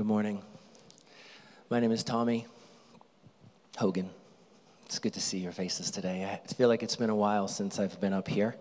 Good 0.00 0.06
morning. 0.06 0.40
My 1.68 1.78
name 1.78 1.92
is 1.92 2.02
Tommy 2.02 2.46
Hogan. 3.76 4.08
It's 4.86 4.98
good 4.98 5.12
to 5.12 5.20
see 5.20 5.36
your 5.36 5.52
faces 5.52 5.90
today. 5.90 6.24
I 6.24 6.54
feel 6.54 6.68
like 6.68 6.82
it's 6.82 6.96
been 6.96 7.10
a 7.10 7.14
while 7.14 7.48
since 7.48 7.78
I've 7.78 8.00
been 8.00 8.14
up 8.14 8.26
here, 8.26 8.56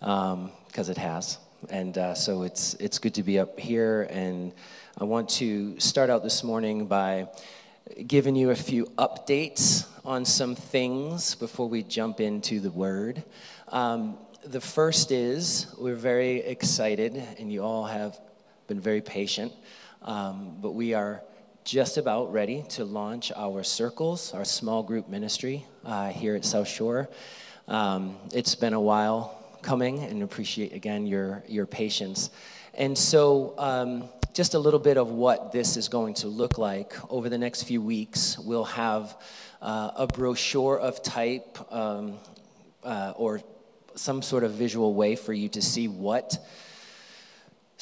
because 0.00 0.32
um, 0.32 0.50
it 0.90 0.96
has. 0.96 1.36
And 1.68 1.98
uh, 1.98 2.14
so 2.14 2.44
it's, 2.44 2.72
it's 2.80 2.98
good 2.98 3.12
to 3.16 3.22
be 3.22 3.38
up 3.38 3.60
here. 3.60 4.08
And 4.08 4.54
I 4.96 5.04
want 5.04 5.28
to 5.40 5.78
start 5.78 6.08
out 6.08 6.22
this 6.22 6.42
morning 6.42 6.86
by 6.86 7.28
giving 8.06 8.34
you 8.34 8.48
a 8.48 8.56
few 8.56 8.86
updates 8.96 9.86
on 10.06 10.24
some 10.24 10.54
things 10.54 11.34
before 11.34 11.68
we 11.68 11.82
jump 11.82 12.18
into 12.18 12.60
the 12.60 12.70
Word. 12.70 13.22
Um, 13.68 14.16
the 14.42 14.62
first 14.62 15.12
is 15.12 15.66
we're 15.76 15.96
very 15.96 16.38
excited, 16.38 17.22
and 17.38 17.52
you 17.52 17.62
all 17.62 17.84
have 17.84 18.18
been 18.68 18.80
very 18.80 19.02
patient, 19.02 19.52
um, 20.04 20.56
but 20.60 20.72
we 20.72 20.94
are 20.94 21.22
just 21.64 21.96
about 21.96 22.32
ready 22.32 22.64
to 22.70 22.84
launch 22.84 23.30
our 23.36 23.62
circles, 23.62 24.34
our 24.34 24.44
small 24.44 24.82
group 24.82 25.08
ministry 25.08 25.64
uh, 25.84 26.08
here 26.08 26.34
at 26.34 26.44
South 26.44 26.66
Shore. 26.66 27.08
Um, 27.68 28.16
it's 28.32 28.54
been 28.54 28.74
a 28.74 28.80
while 28.80 29.38
coming, 29.62 30.00
and 30.00 30.22
appreciate 30.22 30.72
again 30.72 31.06
your 31.06 31.44
your 31.46 31.66
patience. 31.66 32.30
And 32.74 32.96
so, 32.96 33.54
um, 33.58 34.08
just 34.34 34.54
a 34.54 34.58
little 34.58 34.80
bit 34.80 34.96
of 34.96 35.10
what 35.10 35.52
this 35.52 35.76
is 35.76 35.88
going 35.88 36.14
to 36.14 36.26
look 36.26 36.58
like 36.58 36.94
over 37.10 37.28
the 37.28 37.38
next 37.38 37.64
few 37.64 37.80
weeks. 37.80 38.38
We'll 38.38 38.64
have 38.64 39.16
uh, 39.60 39.92
a 39.96 40.06
brochure 40.06 40.78
of 40.78 41.02
type 41.02 41.58
um, 41.72 42.18
uh, 42.82 43.12
or 43.16 43.40
some 43.94 44.22
sort 44.22 44.42
of 44.42 44.52
visual 44.52 44.94
way 44.94 45.16
for 45.16 45.32
you 45.32 45.48
to 45.50 45.62
see 45.62 45.86
what 45.86 46.38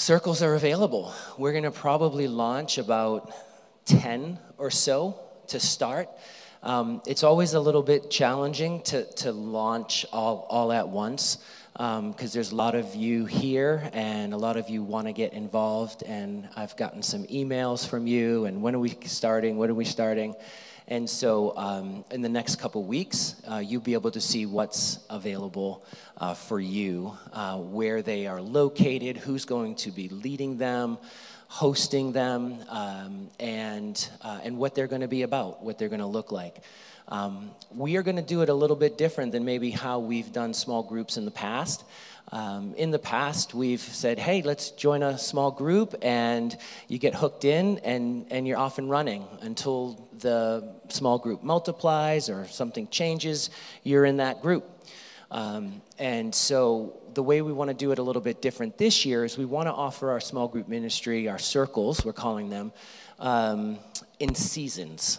circles 0.01 0.43
are 0.43 0.55
available. 0.55 1.13
We're 1.37 1.53
going 1.53 1.65
to 1.65 1.71
probably 1.71 2.27
launch 2.27 2.79
about 2.79 3.35
10 3.85 4.39
or 4.57 4.71
so 4.71 5.21
to 5.49 5.61
start. 5.61 6.09
Um, 6.63 7.03
it's 7.07 7.23
always 7.23 7.53
a 7.53 7.61
little 7.61 7.83
bit 7.83 8.11
challenging 8.11 8.81
to, 8.85 9.05
to 9.17 9.31
launch 9.31 10.07
all, 10.11 10.47
all 10.49 10.73
at 10.73 10.89
once 10.89 11.37
because 11.75 11.99
um, 11.99 12.15
there's 12.33 12.51
a 12.51 12.55
lot 12.55 12.75
of 12.75 12.95
you 12.95 13.27
here 13.27 13.91
and 13.93 14.33
a 14.33 14.39
lot 14.39 14.57
of 14.57 14.71
you 14.71 14.83
want 14.83 15.07
to 15.07 15.13
get 15.13 15.35
involved. 15.35 16.03
And 16.03 16.49
I've 16.57 16.77
gotten 16.79 17.03
some 17.03 17.25
emails 17.27 17.87
from 17.87 18.07
you 18.07 18.47
and 18.47 18.63
when 18.63 18.75
are 18.75 18.81
we 18.81 18.97
starting? 19.05 19.59
When 19.59 19.69
are 19.69 19.75
we 19.75 19.85
starting? 19.85 20.35
And 20.91 21.09
so, 21.09 21.57
um, 21.57 22.05
in 22.11 22.21
the 22.21 22.29
next 22.29 22.57
couple 22.57 22.83
weeks, 22.83 23.37
uh, 23.49 23.59
you'll 23.59 23.81
be 23.81 23.95
able 23.95 24.11
to 24.11 24.21
see 24.21 24.45
what's 24.45 24.99
available 25.09 25.85
uh, 26.17 26.35
for 26.35 26.59
you, 26.59 27.17
uh, 27.33 27.59
where 27.59 28.03
they 28.03 28.27
are 28.27 28.43
located, 28.43 29.17
who's 29.17 29.45
going 29.45 29.77
to 29.77 29.93
be 29.93 30.09
leading 30.09 30.59
them, 30.59 30.99
hosting 31.47 32.11
them, 32.11 32.57
um, 32.69 33.29
and, 33.39 34.09
uh, 34.23 34.41
and 34.43 34.59
what 34.59 34.75
they're 34.75 34.89
going 34.89 35.03
to 35.03 35.09
be 35.09 35.23
about, 35.23 35.63
what 35.63 35.79
they're 35.79 35.89
going 35.89 36.01
to 36.01 36.07
look 36.07 36.33
like. 36.33 36.57
Um, 37.07 37.53
we 37.73 37.97
are 37.97 38.03
going 38.03 38.17
to 38.17 38.23
do 38.23 38.43
it 38.43 38.49
a 38.49 38.55
little 38.55 38.75
bit 38.75 38.99
different 38.99 39.31
than 39.31 39.45
maybe 39.45 39.71
how 39.71 40.01
we've 40.01 40.33
done 40.33 40.53
small 40.53 40.83
groups 40.83 41.17
in 41.17 41.25
the 41.25 41.31
past. 41.31 41.85
Um, 42.33 42.75
in 42.75 42.91
the 42.91 42.99
past, 42.99 43.55
we've 43.55 43.81
said, 43.81 44.19
hey, 44.19 44.43
let's 44.43 44.71
join 44.71 45.03
a 45.03 45.19
small 45.19 45.51
group, 45.51 45.95
and 46.03 46.57
you 46.87 46.99
get 46.99 47.15
hooked 47.15 47.45
in, 47.45 47.79
and, 47.79 48.27
and 48.31 48.47
you're 48.47 48.59
off 48.59 48.79
and 48.79 48.89
running 48.89 49.27
until 49.43 50.09
the 50.19 50.73
small 50.89 51.19
group 51.19 51.43
multiplies 51.43 52.31
or 52.31 52.47
something 52.47 52.87
changes, 52.89 53.51
you're 53.83 54.05
in 54.05 54.19
that 54.19 54.43
group. 54.43 54.69
Um, 55.33 55.83
and 55.99 56.35
so, 56.35 56.97
the 57.15 57.23
way 57.23 57.43
we 57.43 57.53
want 57.53 57.69
to 57.69 57.75
do 57.75 57.93
it 57.93 57.99
a 57.99 58.03
little 58.03 58.23
bit 58.23 58.41
different 58.41 58.79
this 58.79 59.05
year 59.05 59.25
is 59.25 59.37
we 59.37 59.45
want 59.45 59.67
to 59.67 59.73
offer 59.73 60.11
our 60.11 60.21
small 60.21 60.49
group 60.49 60.69
ministry, 60.69 61.29
our 61.29 61.39
circles, 61.39 62.05
we're 62.05 62.13
calling 62.13 62.51
them, 62.51 62.73
um, 63.19 63.79
in 64.19 64.35
seasons. 64.35 65.19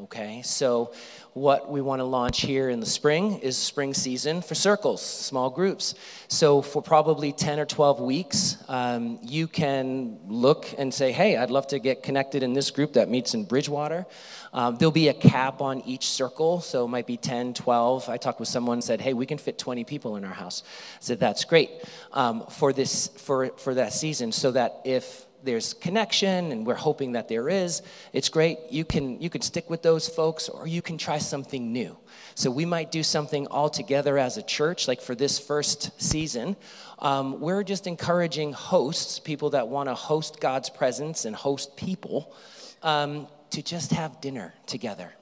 Okay, 0.00 0.42
so 0.42 0.92
what 1.32 1.68
we 1.68 1.80
want 1.80 1.98
to 1.98 2.04
launch 2.04 2.42
here 2.42 2.70
in 2.70 2.78
the 2.78 2.86
spring 2.86 3.40
is 3.40 3.56
spring 3.56 3.92
season 3.92 4.42
for 4.42 4.54
circles, 4.54 5.04
small 5.04 5.50
groups. 5.50 5.96
So, 6.28 6.62
for 6.62 6.80
probably 6.80 7.32
10 7.32 7.58
or 7.58 7.66
12 7.66 8.00
weeks, 8.00 8.58
um, 8.68 9.18
you 9.22 9.48
can 9.48 10.20
look 10.28 10.72
and 10.78 10.94
say, 10.94 11.10
Hey, 11.10 11.36
I'd 11.36 11.50
love 11.50 11.66
to 11.68 11.80
get 11.80 12.04
connected 12.04 12.44
in 12.44 12.52
this 12.52 12.70
group 12.70 12.92
that 12.92 13.08
meets 13.08 13.34
in 13.34 13.42
Bridgewater. 13.42 14.06
Um, 14.52 14.76
there'll 14.76 14.92
be 14.92 15.08
a 15.08 15.14
cap 15.14 15.60
on 15.60 15.80
each 15.80 16.06
circle, 16.06 16.60
so 16.60 16.84
it 16.84 16.88
might 16.88 17.06
be 17.08 17.16
10, 17.16 17.54
12. 17.54 18.08
I 18.08 18.18
talked 18.18 18.38
with 18.38 18.48
someone 18.48 18.80
said, 18.80 19.00
Hey, 19.00 19.14
we 19.14 19.26
can 19.26 19.36
fit 19.38 19.58
20 19.58 19.82
people 19.82 20.14
in 20.14 20.24
our 20.24 20.32
house. 20.32 20.62
I 20.64 20.98
said, 21.00 21.18
That's 21.18 21.44
great 21.44 21.70
um, 22.12 22.46
for, 22.46 22.72
this, 22.72 23.08
for, 23.08 23.48
for 23.56 23.74
that 23.74 23.92
season, 23.92 24.30
so 24.30 24.52
that 24.52 24.80
if 24.84 25.26
there's 25.42 25.74
connection 25.74 26.52
and 26.52 26.66
we're 26.66 26.74
hoping 26.74 27.12
that 27.12 27.28
there 27.28 27.48
is 27.48 27.82
it's 28.12 28.28
great. 28.28 28.58
You 28.70 28.84
can 28.84 29.20
you 29.20 29.30
can 29.30 29.40
stick 29.40 29.70
with 29.70 29.82
those 29.82 30.08
folks 30.08 30.48
or 30.48 30.66
you 30.66 30.82
can 30.82 30.98
try 30.98 31.18
something 31.18 31.72
new. 31.72 31.96
So 32.34 32.50
we 32.50 32.64
might 32.64 32.90
do 32.90 33.02
something 33.02 33.46
all 33.48 33.70
together 33.70 34.18
as 34.18 34.36
a 34.36 34.42
church 34.42 34.88
like 34.88 35.00
for 35.00 35.14
this 35.14 35.38
first 35.38 36.00
season. 36.00 36.56
Um, 36.98 37.40
we're 37.40 37.62
just 37.62 37.86
encouraging 37.86 38.52
hosts 38.52 39.18
people 39.18 39.50
that 39.50 39.68
want 39.68 39.88
to 39.88 39.94
host 39.94 40.40
god's 40.40 40.70
presence 40.70 41.24
and 41.24 41.34
host 41.34 41.76
people 41.76 42.34
um, 42.82 43.28
to 43.50 43.62
just 43.62 43.92
have 43.92 44.20
dinner 44.20 44.54
together 44.66 45.12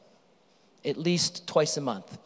at 0.85 0.97
least 0.97 1.47
twice 1.47 1.77
a 1.77 1.81
month 1.81 2.19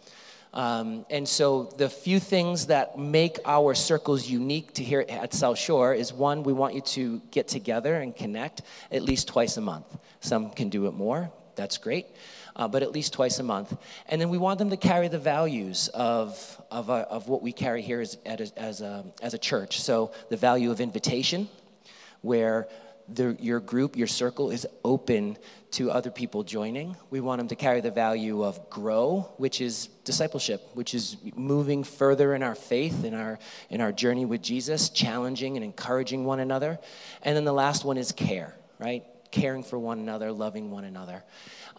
um, 0.53 1.07
and 1.11 1.29
so, 1.29 1.65
the 1.77 1.89
few 1.89 2.19
things 2.19 2.67
that 2.67 2.99
make 2.99 3.39
our 3.45 3.73
circles 3.73 4.29
unique 4.29 4.75
to 4.75 4.85
here 4.85 5.05
at 5.09 5.33
South 5.33 5.59
Shore 5.59 5.95
is 5.95 6.13
one, 6.13 6.43
we 6.43 6.53
want 6.53 6.75
you 6.75 6.81
to 6.81 7.23
get 7.31 7.47
together 7.47 7.95
and 7.95 8.17
connect 8.17 8.63
at 8.91 9.03
least 9.03 9.29
twice 9.29 9.57
a 9.59 9.61
month. 9.61 9.87
Some 10.19 10.51
can 10.51 10.69
do 10.69 10.89
it 10.89 10.95
more, 10.95 11.31
that's 11.55 11.79
great, 11.79 12.07
uh, 12.57 12.67
but 12.67 12.83
at 12.83 12.91
least 12.91 13.13
twice 13.13 13.39
a 13.39 13.45
month. 13.45 13.77
And 14.09 14.21
then 14.21 14.29
we 14.29 14.39
want 14.39 14.59
them 14.59 14.71
to 14.71 14.77
carry 14.77 15.07
the 15.07 15.21
values 15.21 15.89
of, 15.95 16.61
of, 16.73 16.91
uh, 16.91 17.07
of 17.09 17.29
what 17.29 17.43
we 17.43 17.53
carry 17.53 17.83
here 17.83 18.01
as, 18.01 18.19
as, 18.27 18.81
a, 18.81 19.05
as 19.23 19.35
a 19.35 19.39
church. 19.39 19.81
So, 19.81 20.11
the 20.31 20.37
value 20.37 20.73
of 20.73 20.81
invitation, 20.81 21.49
where 22.23 22.67
the, 23.09 23.37
your 23.41 23.61
group, 23.61 23.97
your 23.97 24.09
circle 24.09 24.51
is 24.51 24.67
open 24.85 25.39
to 25.73 25.91
other 25.91 26.11
people 26.11 26.43
joining. 26.43 26.97
We 27.11 27.21
want 27.21 27.39
them 27.39 27.49
to 27.49 27.57
carry 27.57 27.81
the 27.81 27.91
value 27.91 28.43
of 28.43 28.71
grow, 28.71 29.33
which 29.37 29.61
is 29.61 29.89
discipleship, 30.05 30.63
which 30.75 30.95
is 30.95 31.17
moving 31.37 31.85
further 31.85 32.35
in 32.35 32.43
our 32.43 32.55
faith, 32.55 33.05
in 33.05 33.15
our, 33.15 33.39
in 33.69 33.81
our 33.81 33.93
journey 33.93 34.25
with 34.25 34.43
Jesus, 34.43 34.89
challenging 34.89 35.57
and 35.57 35.65
encouraging 35.65 36.25
one 36.25 36.41
another. 36.41 36.79
And 37.23 37.37
then 37.37 37.45
the 37.45 37.53
last 37.53 37.85
one 37.85 37.99
is 37.99 38.13
care, 38.13 38.55
right? 38.79 39.05
Caring 39.31 39.63
for 39.63 39.79
one 39.79 39.99
another, 39.99 40.33
loving 40.33 40.71
one 40.71 40.85
another. 40.85 41.23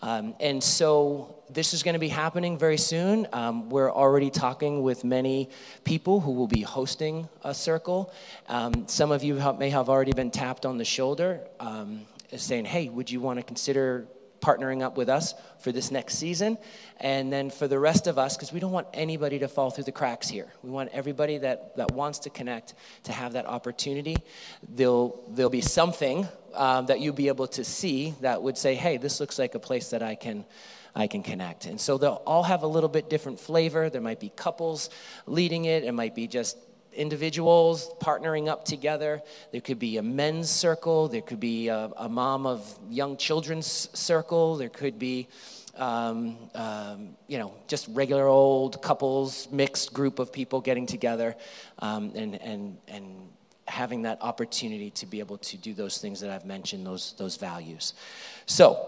Um, 0.03 0.33
and 0.39 0.63
so 0.63 1.35
this 1.49 1.73
is 1.73 1.83
going 1.83 1.93
to 1.93 1.99
be 1.99 2.07
happening 2.07 2.57
very 2.57 2.77
soon. 2.77 3.27
Um, 3.33 3.69
we're 3.69 3.91
already 3.91 4.31
talking 4.31 4.81
with 4.81 5.03
many 5.03 5.49
people 5.83 6.19
who 6.19 6.31
will 6.31 6.47
be 6.47 6.61
hosting 6.61 7.29
a 7.43 7.53
circle. 7.53 8.11
Um, 8.47 8.87
some 8.87 9.11
of 9.11 9.23
you 9.23 9.35
have, 9.35 9.59
may 9.59 9.69
have 9.69 9.89
already 9.89 10.13
been 10.13 10.31
tapped 10.31 10.65
on 10.65 10.79
the 10.79 10.85
shoulder 10.85 11.41
um, 11.59 12.07
saying, 12.37 12.65
hey, 12.65 12.89
would 12.89 13.09
you 13.09 13.19
want 13.19 13.39
to 13.39 13.43
consider 13.43 14.07
partnering 14.41 14.81
up 14.81 14.97
with 14.97 15.07
us 15.07 15.33
for 15.59 15.71
this 15.71 15.91
next 15.91 16.15
season. 16.15 16.57
And 16.99 17.31
then 17.31 17.49
for 17.49 17.67
the 17.67 17.79
rest 17.79 18.07
of 18.07 18.17
us, 18.17 18.35
because 18.35 18.51
we 18.51 18.59
don't 18.59 18.71
want 18.71 18.87
anybody 18.93 19.39
to 19.39 19.47
fall 19.47 19.69
through 19.69 19.85
the 19.85 19.91
cracks 19.91 20.27
here. 20.27 20.47
We 20.63 20.69
want 20.69 20.89
everybody 20.91 21.37
that, 21.37 21.77
that 21.77 21.91
wants 21.93 22.19
to 22.19 22.29
connect 22.29 22.73
to 23.03 23.11
have 23.11 23.33
that 23.33 23.45
opportunity. 23.45 24.17
There'll, 24.67 25.23
there'll 25.29 25.49
be 25.49 25.61
something 25.61 26.27
um, 26.53 26.87
that 26.87 26.99
you'll 26.99 27.13
be 27.13 27.29
able 27.29 27.47
to 27.47 27.63
see 27.63 28.15
that 28.21 28.41
would 28.41 28.57
say, 28.57 28.75
hey, 28.75 28.97
this 28.97 29.19
looks 29.19 29.39
like 29.39 29.55
a 29.55 29.59
place 29.59 29.91
that 29.91 30.03
I 30.03 30.15
can. 30.15 30.45
I 30.93 31.07
can 31.07 31.23
connect. 31.23 31.67
And 31.67 31.79
so 31.79 31.97
they'll 31.97 32.21
all 32.25 32.43
have 32.43 32.63
a 32.63 32.67
little 32.67 32.89
bit 32.89 33.09
different 33.09 33.39
flavor. 33.39 33.89
There 33.89 34.01
might 34.01 34.19
be 34.19 34.27
couples 34.27 34.89
leading 35.25 35.63
it, 35.63 35.85
it 35.85 35.93
might 35.93 36.15
be 36.15 36.27
just 36.27 36.57
individuals 36.93 37.89
partnering 37.99 38.47
up 38.47 38.65
together. 38.65 39.21
There 39.51 39.61
could 39.61 39.79
be 39.79 39.97
a 39.97 40.01
men's 40.01 40.49
circle, 40.49 41.07
there 41.07 41.21
could 41.21 41.39
be 41.39 41.67
a, 41.67 41.91
a 41.97 42.09
mom 42.09 42.45
of 42.45 42.77
young 42.89 43.17
children's 43.17 43.89
circle, 43.97 44.55
there 44.57 44.69
could 44.69 44.99
be. 44.99 45.27
Um, 45.77 46.35
um, 46.53 47.15
you 47.27 47.37
know, 47.37 47.53
just 47.65 47.87
regular 47.91 48.27
old 48.27 48.81
couples, 48.81 49.47
mixed 49.53 49.93
group 49.93 50.19
of 50.19 50.33
people 50.33 50.59
getting 50.59 50.85
together, 50.85 51.33
um, 51.79 52.11
and 52.13 52.35
and 52.41 52.77
and 52.89 53.29
having 53.71 54.01
that 54.01 54.21
opportunity 54.21 54.91
to 54.91 55.05
be 55.05 55.19
able 55.19 55.37
to 55.37 55.57
do 55.57 55.73
those 55.73 55.97
things 55.97 56.19
that 56.19 56.29
I've 56.29 56.45
mentioned, 56.45 56.85
those, 56.85 57.15
those 57.17 57.37
values. 57.37 57.93
So, 58.45 58.87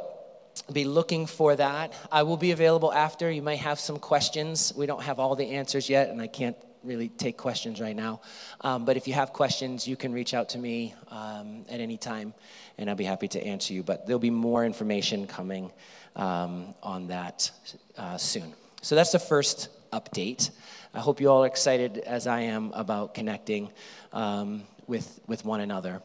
be 0.71 0.85
looking 0.85 1.25
for 1.25 1.55
that. 1.55 1.93
I 2.11 2.23
will 2.23 2.37
be 2.37 2.51
available 2.51 2.93
after. 2.93 3.31
You 3.31 3.41
might 3.41 3.59
have 3.59 3.79
some 3.79 3.97
questions. 3.97 4.71
We 4.75 4.85
don't 4.85 5.01
have 5.01 5.19
all 5.19 5.35
the 5.35 5.51
answers 5.51 5.89
yet, 5.89 6.09
and 6.09 6.21
I 6.21 6.27
can't 6.27 6.55
really 6.83 7.09
take 7.09 7.37
questions 7.37 7.79
right 7.79 7.95
now. 7.95 8.21
Um, 8.61 8.85
but 8.85 8.97
if 8.97 9.07
you 9.07 9.13
have 9.13 9.33
questions, 9.33 9.87
you 9.87 9.95
can 9.95 10.13
reach 10.13 10.33
out 10.33 10.49
to 10.49 10.57
me 10.57 10.93
um, 11.09 11.65
at 11.69 11.79
any 11.79 11.97
time, 11.97 12.33
and 12.77 12.89
I'll 12.89 12.95
be 12.95 13.03
happy 13.05 13.27
to 13.29 13.43
answer 13.45 13.73
you. 13.73 13.83
But 13.83 14.05
there'll 14.05 14.19
be 14.19 14.29
more 14.29 14.65
information 14.65 15.27
coming 15.27 15.71
um, 16.15 16.73
on 16.83 17.07
that 17.07 17.49
uh, 17.97 18.17
soon. 18.17 18.53
So 18.81 18.95
that's 18.95 19.11
the 19.11 19.19
first 19.19 19.69
update. 19.91 20.51
I 20.93 20.99
hope 20.99 21.21
you 21.21 21.29
all 21.29 21.43
are 21.43 21.47
excited 21.47 21.99
as 21.99 22.27
I 22.27 22.41
am 22.41 22.71
about 22.73 23.13
connecting 23.13 23.69
um, 24.11 24.63
with, 24.87 25.19
with 25.27 25.45
one 25.45 25.61
another. 25.61 26.01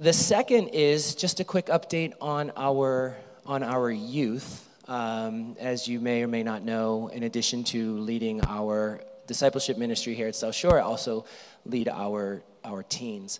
the 0.00 0.12
second 0.12 0.68
is 0.68 1.14
just 1.14 1.40
a 1.40 1.44
quick 1.44 1.66
update 1.66 2.14
on 2.20 2.50
our 2.56 3.16
on 3.46 3.62
our 3.62 3.90
youth. 3.90 4.66
Um, 4.88 5.56
as 5.60 5.86
you 5.86 6.00
may 6.00 6.22
or 6.22 6.28
may 6.28 6.42
not 6.42 6.62
know, 6.62 7.08
in 7.08 7.22
addition 7.22 7.64
to 7.64 7.98
leading 7.98 8.40
our 8.46 9.00
discipleship 9.30 9.78
ministry 9.78 10.12
here 10.12 10.26
at 10.26 10.34
South 10.34 10.56
Shore, 10.56 10.80
I 10.80 10.82
also 10.82 11.24
lead 11.64 11.88
our 11.88 12.42
our 12.64 12.82
teens. 12.82 13.38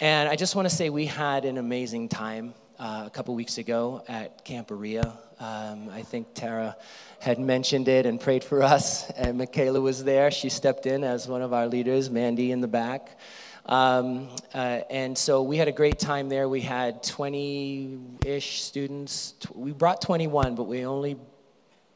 And 0.00 0.26
I 0.26 0.36
just 0.36 0.56
want 0.56 0.66
to 0.66 0.74
say 0.74 0.88
we 0.88 1.04
had 1.04 1.44
an 1.44 1.58
amazing 1.58 2.08
time 2.08 2.54
uh, 2.78 3.02
a 3.04 3.10
couple 3.10 3.34
weeks 3.34 3.58
ago 3.58 4.02
at 4.08 4.42
Camp 4.46 4.68
Berea. 4.68 5.12
Um, 5.38 5.90
I 5.90 6.00
think 6.00 6.28
Tara 6.32 6.78
had 7.20 7.38
mentioned 7.38 7.88
it 7.88 8.06
and 8.06 8.18
prayed 8.18 8.42
for 8.42 8.62
us, 8.62 9.10
and 9.10 9.36
Michaela 9.36 9.82
was 9.82 10.02
there. 10.02 10.30
She 10.30 10.48
stepped 10.48 10.86
in 10.86 11.04
as 11.04 11.28
one 11.28 11.42
of 11.42 11.52
our 11.52 11.66
leaders, 11.66 12.08
Mandy 12.08 12.50
in 12.50 12.62
the 12.62 12.68
back. 12.68 13.18
Um, 13.66 14.30
uh, 14.54 14.80
and 14.88 15.16
so 15.18 15.42
we 15.42 15.58
had 15.58 15.68
a 15.68 15.72
great 15.72 15.98
time 15.98 16.30
there. 16.30 16.48
We 16.48 16.62
had 16.62 17.02
20 17.02 17.98
ish 18.24 18.62
students. 18.62 19.34
We 19.54 19.72
brought 19.72 20.00
21, 20.00 20.54
but 20.54 20.62
we 20.62 20.86
only 20.86 21.18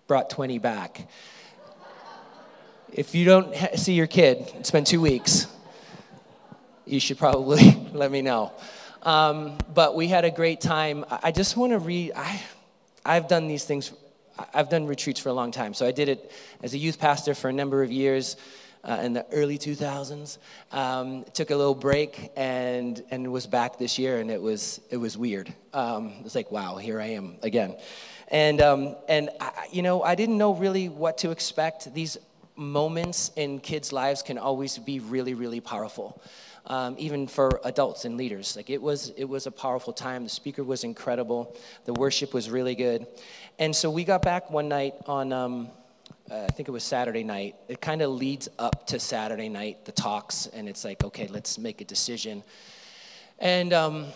brought 0.07 0.29
20 0.29 0.59
back. 0.59 1.09
If 2.93 3.15
you 3.15 3.25
don't 3.25 3.55
see 3.79 3.95
your 3.95 4.07
kid, 4.07 4.53
it's 4.57 4.71
been 4.71 4.85
two 4.85 5.01
weeks 5.01 5.47
you 6.85 7.01
should 7.01 7.19
probably 7.19 7.89
let 7.93 8.11
me 8.11 8.23
know. 8.23 8.53
Um, 9.03 9.57
but 9.75 9.97
we 9.97 10.09
had 10.09 10.25
a 10.25 10.31
great 10.31 10.61
time. 10.61 11.05
I 11.11 11.33
just 11.33 11.57
want 11.57 11.73
to 11.73 11.79
read. 11.79 12.13
I, 12.15 12.41
I've 13.05 13.29
done 13.29 13.49
these 13.49 13.65
things. 13.65 13.93
I've 14.53 14.69
done 14.69 14.87
retreats 14.87 15.21
for 15.21 15.31
a 15.31 15.33
long 15.33 15.51
time. 15.51 15.75
So 15.75 15.87
I 15.87 15.93
did 15.93 16.09
it 16.09 16.31
as 16.63 16.75
a 16.75 16.79
youth 16.79 16.99
pastor 16.99 17.35
for 17.35 17.49
a 17.49 17.53
number 17.53 17.83
of 17.83 17.91
years 17.91 18.37
uh, 18.85 19.01
in 19.03 19.13
the 19.13 19.27
early 19.33 19.59
2000s. 19.59 20.39
Um, 20.71 21.25
took 21.33 21.51
a 21.51 21.57
little 21.57 21.75
break 21.75 22.31
and 22.37 23.03
and 23.11 23.33
was 23.33 23.47
back 23.47 23.79
this 23.79 23.99
year, 23.99 24.19
and 24.19 24.31
it 24.31 24.41
was 24.41 24.81
it 24.91 24.97
was 24.97 25.17
weird. 25.17 25.53
Um, 25.73 26.13
it's 26.25 26.35
like 26.35 26.51
wow, 26.51 26.77
here 26.77 27.01
I 27.01 27.07
am 27.07 27.37
again. 27.43 27.77
And 28.29 28.61
um, 28.61 28.97
and 29.09 29.31
I, 29.41 29.67
you 29.73 29.83
know 29.83 30.03
I 30.03 30.15
didn't 30.15 30.39
know 30.39 30.55
really 30.55 30.89
what 30.89 31.19
to 31.19 31.31
expect. 31.31 31.93
These 31.95 32.19
moments 32.63 33.31
in 33.37 33.59
kids' 33.61 33.93
lives 33.93 34.23
can 34.23 34.39
always 34.39 34.79
be 34.79 35.01
really 35.01 35.35
really 35.35 35.61
powerful 35.61 36.23
um, 36.67 36.95
even 36.99 37.27
for 37.27 37.61
adults 37.65 38.05
and 38.05 38.17
leaders. 38.17 38.57
Like 38.57 38.71
it 38.71 38.81
was, 38.81 39.11
it 39.17 39.25
was 39.25 39.47
a 39.47 39.51
powerful 39.51 39.93
time. 39.93 40.25
The 40.25 40.31
speaker 40.31 40.63
was 40.63 40.85
incredible. 40.85 41.57
The 41.85 41.95
worship 41.95 42.33
was 42.33 42.51
really 42.51 42.75
good. 42.75 43.07
And 43.59 43.75
so 43.75 43.91
we 43.91 44.05
got 44.05 44.23
back 44.23 44.51
one 44.51 44.69
night 44.69 44.95
on, 45.07 45.33
um, 45.33 45.69
uh, 46.31 46.47
I 46.49 46.53
think 46.53 46.69
it 46.69 46.73
was 46.73 46.85
Saturday 46.85 47.25
night. 47.25 47.57
It 47.69 47.81
kind 47.81 48.01
of 48.03 48.11
leads 48.11 48.49
up 48.59 48.87
to 48.89 49.01
Saturday 49.01 49.49
night, 49.49 49.85
the 49.85 49.93
talks, 49.93 50.47
and 50.47 50.69
it's 50.69 50.85
like, 50.85 51.03
okay, 51.05 51.27
let's 51.27 51.59
make 51.59 51.81
a 51.81 51.85
decision. 51.85 52.43
And, 53.39 53.73
um, 53.73 54.07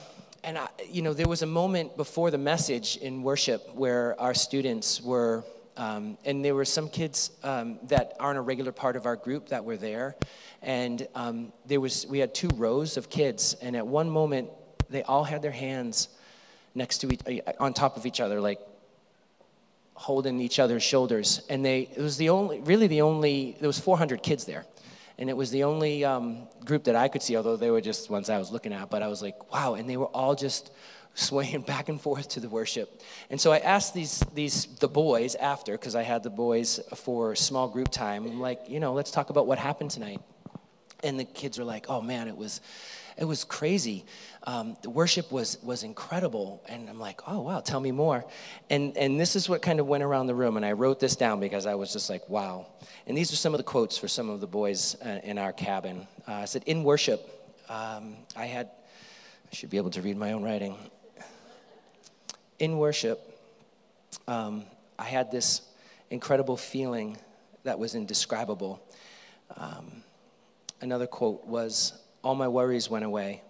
and 0.44 0.56
I, 0.56 0.68
you 0.88 1.02
know, 1.02 1.12
there 1.12 1.28
was 1.28 1.42
a 1.42 1.46
moment 1.46 1.96
before 1.96 2.30
the 2.30 2.38
message 2.38 2.96
in 2.98 3.22
worship 3.22 3.74
where 3.74 4.18
our 4.20 4.34
students 4.34 5.02
were, 5.02 5.42
um, 5.76 6.16
and 6.24 6.44
there 6.44 6.54
were 6.54 6.64
some 6.64 6.88
kids 6.88 7.30
um, 7.42 7.78
that 7.84 8.14
aren't 8.18 8.38
a 8.38 8.42
regular 8.42 8.72
part 8.72 8.96
of 8.96 9.06
our 9.06 9.16
group 9.16 9.48
that 9.48 9.64
were 9.64 9.76
there. 9.76 10.16
And 10.62 11.06
um, 11.14 11.52
there 11.66 11.80
was 11.80 12.06
we 12.06 12.18
had 12.18 12.34
two 12.34 12.48
rows 12.56 12.96
of 12.96 13.10
kids. 13.10 13.54
And 13.60 13.76
at 13.76 13.86
one 13.86 14.08
moment 14.08 14.50
they 14.88 15.02
all 15.02 15.24
had 15.24 15.42
their 15.42 15.50
hands 15.52 16.08
next 16.74 16.98
to 16.98 17.12
each 17.12 17.42
uh, 17.46 17.52
on 17.60 17.74
top 17.74 17.96
of 17.96 18.06
each 18.06 18.20
other 18.20 18.40
like 18.40 18.60
holding 19.94 20.40
each 20.40 20.58
other's 20.58 20.82
shoulders. 20.82 21.42
And 21.50 21.64
they 21.64 21.88
it 21.94 22.00
was 22.00 22.16
the 22.16 22.30
only 22.30 22.60
really 22.60 22.86
the 22.86 23.02
only 23.02 23.56
there 23.60 23.68
was 23.68 23.78
400 23.78 24.22
kids 24.22 24.44
there. 24.44 24.64
And 25.18 25.30
it 25.30 25.36
was 25.36 25.50
the 25.50 25.64
only 25.64 26.04
um, 26.04 26.46
group 26.64 26.84
that 26.84 26.96
i 26.96 27.08
could 27.08 27.22
see 27.22 27.36
although 27.36 27.56
they 27.56 27.70
were 27.70 27.80
just 27.80 28.10
ones 28.10 28.30
i 28.30 28.38
was 28.38 28.50
looking 28.50 28.72
at. 28.72 28.88
But 28.88 29.02
i 29.02 29.08
was 29.08 29.20
like 29.20 29.52
wow. 29.52 29.74
And 29.74 29.88
they 29.88 29.98
were 29.98 30.06
all 30.06 30.34
just 30.34 30.72
swaying 31.16 31.60
back 31.72 31.88
and 31.88 32.00
forth 32.00 32.28
to 32.28 32.38
the 32.38 32.48
worship 32.48 33.02
and 33.30 33.40
so 33.40 33.50
i 33.50 33.58
asked 33.58 33.92
these 33.92 34.22
these 34.34 34.66
the 34.78 34.88
boys 34.88 35.34
after 35.34 35.72
because 35.72 35.96
i 35.96 36.02
had 36.02 36.22
the 36.22 36.30
boys 36.30 36.78
for 36.94 37.34
small 37.34 37.68
group 37.68 37.90
time 37.90 38.24
I'm 38.26 38.40
like 38.40 38.60
you 38.68 38.78
know 38.78 38.92
let's 38.92 39.10
talk 39.10 39.30
about 39.30 39.48
what 39.48 39.58
happened 39.58 39.90
tonight 39.90 40.20
and 41.02 41.18
the 41.18 41.24
kids 41.24 41.58
were 41.58 41.64
like, 41.64 41.86
"Oh 41.88 42.00
man, 42.00 42.28
it 42.28 42.36
was, 42.36 42.60
it 43.16 43.24
was 43.24 43.44
crazy. 43.44 44.04
Um, 44.44 44.76
the 44.82 44.90
worship 44.90 45.30
was 45.30 45.58
was 45.62 45.82
incredible." 45.82 46.62
And 46.68 46.88
I'm 46.88 46.98
like, 46.98 47.20
"Oh 47.26 47.40
wow, 47.40 47.60
tell 47.60 47.80
me 47.80 47.92
more." 47.92 48.24
And 48.70 48.96
and 48.96 49.18
this 49.18 49.36
is 49.36 49.48
what 49.48 49.62
kind 49.62 49.80
of 49.80 49.86
went 49.86 50.02
around 50.02 50.26
the 50.26 50.34
room, 50.34 50.56
and 50.56 50.64
I 50.64 50.72
wrote 50.72 51.00
this 51.00 51.16
down 51.16 51.40
because 51.40 51.66
I 51.66 51.74
was 51.74 51.92
just 51.92 52.10
like, 52.10 52.28
"Wow." 52.28 52.66
And 53.06 53.16
these 53.16 53.32
are 53.32 53.36
some 53.36 53.54
of 53.54 53.58
the 53.58 53.64
quotes 53.64 53.96
for 53.98 54.08
some 54.08 54.30
of 54.30 54.40
the 54.40 54.46
boys 54.46 54.96
uh, 55.04 55.20
in 55.22 55.38
our 55.38 55.52
cabin. 55.52 56.06
Uh, 56.26 56.32
I 56.32 56.44
said, 56.46 56.64
"In 56.66 56.82
worship, 56.82 57.20
um, 57.68 58.16
I 58.34 58.46
had, 58.46 58.70
I 59.50 59.54
should 59.54 59.70
be 59.70 59.76
able 59.76 59.90
to 59.90 60.02
read 60.02 60.16
my 60.16 60.32
own 60.32 60.42
writing. 60.42 60.76
In 62.58 62.78
worship, 62.78 63.38
um, 64.26 64.64
I 64.98 65.04
had 65.04 65.30
this 65.30 65.62
incredible 66.10 66.56
feeling 66.56 67.18
that 67.64 67.78
was 67.78 67.94
indescribable." 67.94 68.80
Um, 69.56 70.02
Another 70.80 71.06
quote 71.06 71.46
was, 71.46 71.94
All 72.22 72.34
my 72.34 72.48
worries 72.48 72.90
went 72.90 73.04
away. 73.04 73.42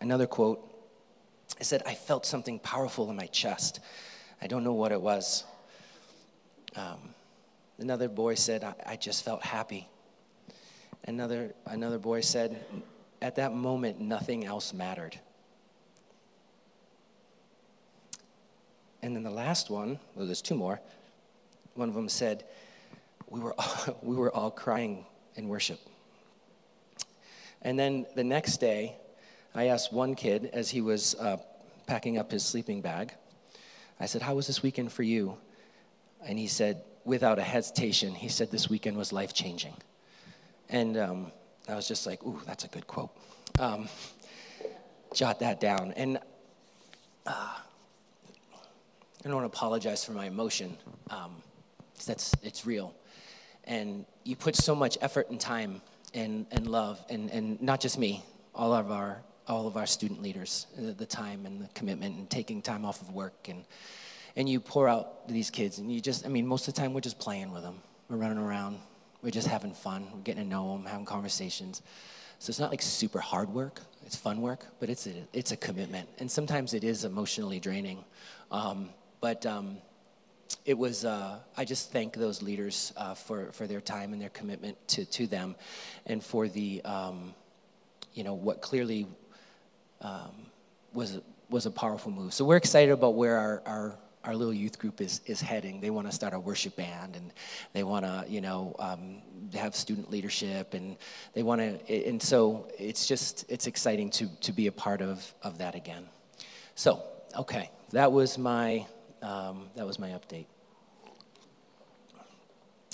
Another 0.00 0.26
quote, 0.26 0.66
I 1.58 1.62
said, 1.62 1.82
I 1.84 1.94
felt 1.94 2.24
something 2.24 2.58
powerful 2.58 3.10
in 3.10 3.16
my 3.16 3.26
chest. 3.26 3.80
I 4.40 4.46
don't 4.46 4.64
know 4.64 4.72
what 4.72 4.92
it 4.92 5.00
was. 5.00 5.44
Um, 6.74 7.14
another 7.78 8.08
boy 8.08 8.34
said, 8.34 8.64
I, 8.64 8.74
I 8.86 8.96
just 8.96 9.24
felt 9.24 9.42
happy. 9.42 9.86
Another, 11.04 11.52
another 11.66 11.98
boy 11.98 12.22
said, 12.22 12.64
At 13.20 13.36
that 13.36 13.52
moment, 13.52 14.00
nothing 14.00 14.46
else 14.46 14.72
mattered. 14.72 15.18
And 19.02 19.16
then 19.16 19.22
the 19.22 19.30
last 19.30 19.70
one, 19.70 19.98
well, 20.14 20.26
there's 20.26 20.42
two 20.42 20.54
more. 20.54 20.80
One 21.74 21.88
of 21.88 21.94
them 21.94 22.08
said, 22.08 22.44
we 23.28 23.40
were 23.40 23.54
all, 23.58 23.98
we 24.02 24.16
were 24.16 24.34
all 24.34 24.50
crying 24.50 25.06
in 25.36 25.48
worship. 25.48 25.80
And 27.62 27.78
then 27.78 28.06
the 28.14 28.24
next 28.24 28.58
day, 28.58 28.96
I 29.54 29.66
asked 29.66 29.92
one 29.92 30.14
kid 30.14 30.50
as 30.52 30.70
he 30.70 30.80
was 30.80 31.14
uh, 31.16 31.38
packing 31.86 32.18
up 32.18 32.30
his 32.30 32.44
sleeping 32.44 32.80
bag, 32.80 33.12
I 33.98 34.06
said, 34.06 34.22
How 34.22 34.34
was 34.34 34.46
this 34.46 34.62
weekend 34.62 34.92
for 34.92 35.02
you? 35.02 35.36
And 36.24 36.38
he 36.38 36.46
said, 36.46 36.82
without 37.04 37.38
a 37.38 37.42
hesitation, 37.42 38.14
he 38.14 38.28
said, 38.28 38.50
This 38.50 38.70
weekend 38.70 38.96
was 38.96 39.12
life 39.12 39.34
changing. 39.34 39.74
And 40.68 40.96
um, 40.96 41.32
I 41.68 41.74
was 41.74 41.88
just 41.88 42.06
like, 42.06 42.22
Ooh, 42.24 42.40
that's 42.46 42.64
a 42.64 42.68
good 42.68 42.86
quote. 42.86 43.10
Um, 43.58 43.88
jot 45.14 45.40
that 45.40 45.60
down. 45.60 45.92
And 45.96 46.18
uh, 47.26 47.56
I 49.24 49.28
don't 49.28 49.36
want 49.36 49.52
to 49.52 49.56
apologize 49.56 50.04
for 50.04 50.12
my 50.12 50.26
emotion. 50.26 50.76
Um, 51.10 51.36
that's, 52.06 52.32
it's 52.42 52.64
real. 52.64 52.94
And 53.64 54.06
you 54.24 54.36
put 54.36 54.56
so 54.56 54.74
much 54.74 54.96
effort 55.00 55.28
and 55.30 55.38
time 55.38 55.82
and, 56.14 56.46
and 56.50 56.66
love 56.66 57.04
and, 57.10 57.30
and 57.30 57.60
not 57.60 57.80
just 57.80 57.98
me 57.98 58.24
all 58.54 58.72
of 58.72 58.90
our 58.90 59.22
all 59.46 59.66
of 59.66 59.76
our 59.76 59.86
student 59.86 60.22
leaders 60.22 60.66
the, 60.76 60.92
the 60.92 61.06
time 61.06 61.46
and 61.46 61.60
the 61.60 61.68
commitment 61.68 62.16
and 62.16 62.28
taking 62.30 62.60
time 62.60 62.84
off 62.84 63.00
of 63.00 63.12
work 63.12 63.48
and 63.48 63.64
and 64.36 64.48
you 64.48 64.60
pour 64.60 64.88
out 64.88 65.28
these 65.28 65.50
kids 65.50 65.78
and 65.78 65.92
you 65.92 66.00
just 66.00 66.26
i 66.26 66.28
mean 66.28 66.46
most 66.46 66.66
of 66.68 66.74
the 66.74 66.80
time 66.80 66.92
we're 66.92 67.00
just 67.00 67.18
playing 67.18 67.52
with 67.52 67.62
them. 67.62 67.78
We're 68.08 68.16
running 68.16 68.38
around. 68.38 68.78
We're 69.22 69.30
just 69.30 69.46
having 69.46 69.72
fun. 69.72 70.06
We're 70.12 70.20
getting 70.20 70.42
to 70.42 70.48
know 70.48 70.72
them 70.72 70.84
having 70.84 71.04
conversations. 71.04 71.82
So 72.40 72.50
it's 72.50 72.58
not 72.58 72.70
like 72.70 72.82
super 72.82 73.20
hard 73.20 73.48
work. 73.50 73.80
It's 74.04 74.16
fun 74.16 74.40
work 74.40 74.66
but 74.80 74.88
it's 74.88 75.06
a, 75.06 75.12
it's 75.32 75.52
a 75.52 75.56
commitment. 75.56 76.08
And 76.18 76.30
sometimes 76.30 76.74
it 76.74 76.82
is 76.82 77.04
emotionally 77.04 77.60
draining. 77.60 78.04
Um, 78.50 78.90
but 79.20 79.44
um, 79.46 79.78
it 80.64 80.76
was, 80.76 81.04
uh, 81.04 81.38
I 81.56 81.64
just 81.64 81.92
thank 81.92 82.14
those 82.14 82.42
leaders 82.42 82.92
uh, 82.96 83.14
for, 83.14 83.52
for 83.52 83.66
their 83.66 83.80
time 83.80 84.12
and 84.12 84.20
their 84.20 84.30
commitment 84.30 84.76
to, 84.88 85.04
to 85.04 85.26
them 85.26 85.56
and 86.06 86.22
for 86.22 86.48
the, 86.48 86.82
um, 86.84 87.34
you 88.14 88.24
know, 88.24 88.34
what 88.34 88.60
clearly 88.60 89.06
um, 90.00 90.30
was, 90.92 91.20
was 91.48 91.66
a 91.66 91.70
powerful 91.70 92.10
move. 92.10 92.34
So 92.34 92.44
we're 92.44 92.56
excited 92.56 92.92
about 92.92 93.14
where 93.14 93.36
our, 93.36 93.62
our, 93.66 93.98
our 94.24 94.34
little 94.34 94.52
youth 94.52 94.78
group 94.78 95.00
is, 95.00 95.20
is 95.26 95.40
heading. 95.40 95.80
They 95.80 95.90
want 95.90 96.08
to 96.08 96.12
start 96.12 96.34
a 96.34 96.38
worship 96.38 96.76
band 96.76 97.16
and 97.16 97.32
they 97.72 97.82
want 97.82 98.04
to, 98.04 98.24
you 98.28 98.40
know, 98.40 98.74
um, 98.78 99.22
have 99.54 99.74
student 99.74 100.10
leadership 100.10 100.74
and 100.74 100.96
they 101.32 101.42
want 101.42 101.60
to, 101.60 102.08
and 102.08 102.20
so 102.20 102.68
it's 102.78 103.06
just, 103.06 103.50
it's 103.50 103.66
exciting 103.66 104.10
to, 104.10 104.28
to 104.40 104.52
be 104.52 104.66
a 104.66 104.72
part 104.72 105.00
of, 105.00 105.32
of 105.42 105.58
that 105.58 105.74
again. 105.74 106.06
So, 106.74 107.02
okay, 107.36 107.70
that 107.92 108.12
was 108.12 108.36
my 108.36 108.86
um, 109.22 109.68
that 109.76 109.86
was 109.86 109.98
my 109.98 110.10
update. 110.10 110.46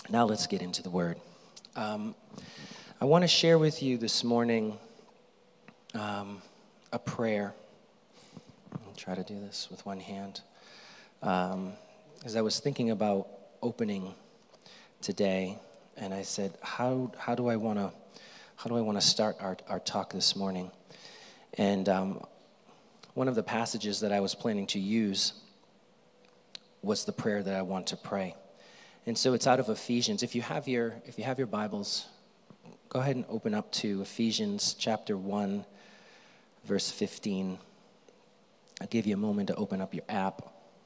Now 0.09 0.25
let's 0.25 0.47
get 0.47 0.63
into 0.63 0.83
the 0.83 0.91
word. 0.91 1.19
Um, 1.75 2.15
I 3.01 3.05
want 3.05 3.23
to 3.23 3.29
share 3.29 3.59
with 3.59 3.83
you 3.83 3.99
this 3.99 4.25
morning 4.25 4.79
um, 5.95 6.43
a 6.93 6.99
prayer. 6.99 7.55
I'll 8.73 8.95
try 8.97 9.15
to 9.15 9.25
do 9.25 9.39
this 9.41 9.69
with 9.71 9.85
one 9.85 10.01
hand. 10.01 10.41
Um, 11.23 11.73
as 12.25 12.37
I 12.37 12.41
was 12.41 12.61
thinking 12.61 12.91
about 12.91 13.29
opening 13.63 14.15
today, 15.01 15.59
and 15.97 16.13
I 16.15 16.23
said, 16.23 16.57
how, 16.63 17.13
how 17.19 17.35
do 17.35 17.49
I 17.49 17.57
want 17.57 17.79
to 17.79 17.93
how 18.57 18.71
do 18.71 18.77
I 18.77 18.81
want 18.81 18.99
to 18.99 19.07
start 19.07 19.37
our, 19.39 19.57
our 19.69 19.79
talk 19.79 20.13
this 20.15 20.35
morning? 20.35 20.71
And 21.59 21.89
um, 21.91 22.25
one 23.13 23.29
of 23.29 23.35
the 23.35 23.43
passages 23.43 24.01
that 24.01 24.13
I 24.13 24.21
was 24.21 24.35
planning 24.35 24.67
to 24.69 24.79
use 24.79 25.35
was 26.87 27.05
the 27.05 27.13
prayer 27.13 27.43
that 27.43 27.55
I 27.55 27.63
want 27.63 27.89
to 27.89 27.97
pray. 27.97 28.37
And 29.07 29.19
so 29.19 29.35
it's 29.35 29.49
out 29.49 29.59
of 29.59 29.69
Ephesians. 29.69 30.23
If 30.23 30.37
you 30.37 30.43
have 30.43 30.69
your, 30.69 30.95
if 31.05 31.19
you 31.19 31.25
have 31.25 31.37
your 31.37 31.49
Bibles, 31.49 32.07
go 32.89 33.01
ahead 33.01 33.17
and 33.17 33.25
open 33.29 33.55
up 33.55 33.73
to 33.73 34.03
Ephesians 34.03 34.75
chapter 34.79 35.17
1, 35.17 35.65
verse 36.65 36.89
15. 36.89 37.59
I'll 38.81 38.87
give 38.87 39.05
you 39.05 39.15
a 39.15 39.19
moment 39.19 39.49
to 39.49 39.57
open 39.57 39.81
up 39.81 39.95
your 39.95 40.05
app 40.09 40.43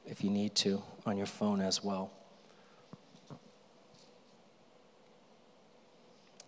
if 0.07 0.23
you 0.23 0.31
need 0.31 0.55
to 0.55 0.81
on 1.05 1.17
your 1.17 1.27
phone 1.27 1.61
as 1.61 1.83
well. 1.83 2.11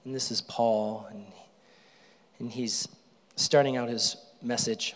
And 0.03 0.15
this 0.15 0.31
is 0.31 0.41
Paul, 0.41 1.07
and, 1.12 1.25
and 2.39 2.51
he's 2.51 2.88
starting 3.36 3.77
out 3.77 3.88
his 3.88 4.17
message 4.41 4.95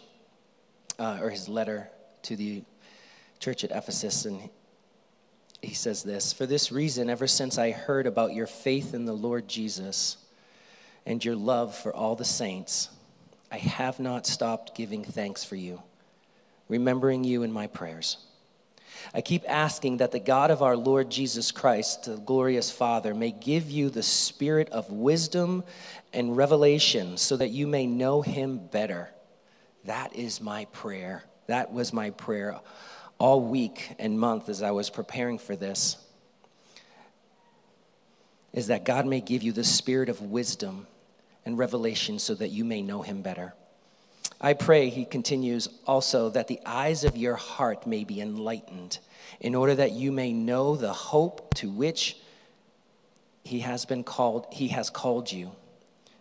uh, 0.97 1.19
or 1.21 1.29
his 1.29 1.47
letter 1.47 1.89
to 2.23 2.35
the 2.35 2.63
church 3.39 3.63
at 3.63 3.71
Ephesus, 3.71 4.25
and 4.25 4.49
he 5.61 5.73
says 5.73 6.03
this 6.03 6.33
For 6.33 6.45
this 6.45 6.71
reason, 6.71 7.09
ever 7.09 7.27
since 7.27 7.57
I 7.57 7.71
heard 7.71 8.07
about 8.07 8.33
your 8.33 8.47
faith 8.47 8.93
in 8.93 9.05
the 9.05 9.13
Lord 9.13 9.47
Jesus 9.47 10.17
and 11.05 11.23
your 11.23 11.35
love 11.35 11.75
for 11.75 11.93
all 11.93 12.15
the 12.15 12.25
saints, 12.25 12.89
I 13.51 13.57
have 13.57 13.99
not 13.99 14.27
stopped 14.27 14.75
giving 14.75 15.03
thanks 15.03 15.43
for 15.43 15.55
you, 15.55 15.81
remembering 16.67 17.23
you 17.23 17.43
in 17.43 17.51
my 17.51 17.67
prayers. 17.67 18.17
I 19.13 19.21
keep 19.21 19.43
asking 19.47 19.97
that 19.97 20.11
the 20.11 20.19
God 20.19 20.51
of 20.51 20.61
our 20.61 20.75
Lord 20.75 21.09
Jesus 21.09 21.51
Christ, 21.51 22.05
the 22.05 22.17
glorious 22.17 22.71
Father, 22.71 23.13
may 23.13 23.31
give 23.31 23.69
you 23.69 23.89
the 23.89 24.03
spirit 24.03 24.69
of 24.69 24.91
wisdom 24.91 25.63
and 26.13 26.35
revelation 26.35 27.17
so 27.17 27.37
that 27.37 27.49
you 27.49 27.67
may 27.67 27.85
know 27.85 28.21
him 28.21 28.57
better. 28.57 29.09
That 29.85 30.15
is 30.15 30.41
my 30.41 30.65
prayer. 30.65 31.23
That 31.45 31.71
was 31.71 31.93
my 31.93 32.09
prayer 32.09 32.59
all 33.19 33.41
week 33.41 33.95
and 33.99 34.19
month 34.19 34.49
as 34.49 34.61
I 34.61 34.71
was 34.71 34.89
preparing 34.89 35.37
for 35.37 35.55
this. 35.55 35.97
Is 38.53 38.67
that 38.67 38.85
God 38.85 39.05
may 39.05 39.21
give 39.21 39.43
you 39.43 39.51
the 39.51 39.63
spirit 39.63 40.09
of 40.09 40.21
wisdom 40.21 40.87
and 41.45 41.57
revelation 41.57 42.19
so 42.19 42.33
that 42.35 42.49
you 42.49 42.65
may 42.65 42.81
know 42.81 43.01
him 43.01 43.21
better. 43.21 43.53
I 44.39 44.53
pray, 44.53 44.89
he 44.89 45.05
continues, 45.05 45.67
also 45.85 46.29
that 46.29 46.47
the 46.47 46.59
eyes 46.65 47.03
of 47.03 47.17
your 47.17 47.35
heart 47.35 47.87
may 47.87 48.03
be 48.03 48.21
enlightened, 48.21 48.99
in 49.39 49.55
order 49.55 49.73
that 49.75 49.93
you 49.93 50.11
may 50.11 50.31
know 50.31 50.75
the 50.75 50.93
hope 50.93 51.53
to 51.55 51.71
which 51.71 52.17
he 53.43 53.61
has 53.61 53.85
been 53.85 54.03
called, 54.03 54.45
he 54.51 54.67
has 54.67 54.89
called 54.89 55.31
you, 55.31 55.51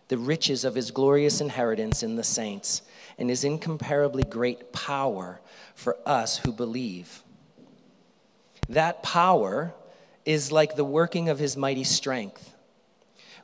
the 0.07 0.17
riches 0.17 0.65
of 0.65 0.73
his 0.73 0.91
glorious 0.91 1.41
inheritance 1.41 2.01
in 2.01 2.15
the 2.15 2.23
saints, 2.23 2.81
and 3.17 3.29
his 3.29 3.43
incomparably 3.43 4.23
great 4.23 4.71
power 4.71 5.39
for 5.75 5.97
us 6.05 6.37
who 6.37 6.51
believe. 6.51 7.23
That 8.69 9.01
power 9.03 9.73
is 10.25 10.51
like 10.51 10.75
the 10.75 10.83
working 10.83 11.29
of 11.29 11.39
his 11.39 11.55
mighty 11.57 11.83
strength 11.83 12.53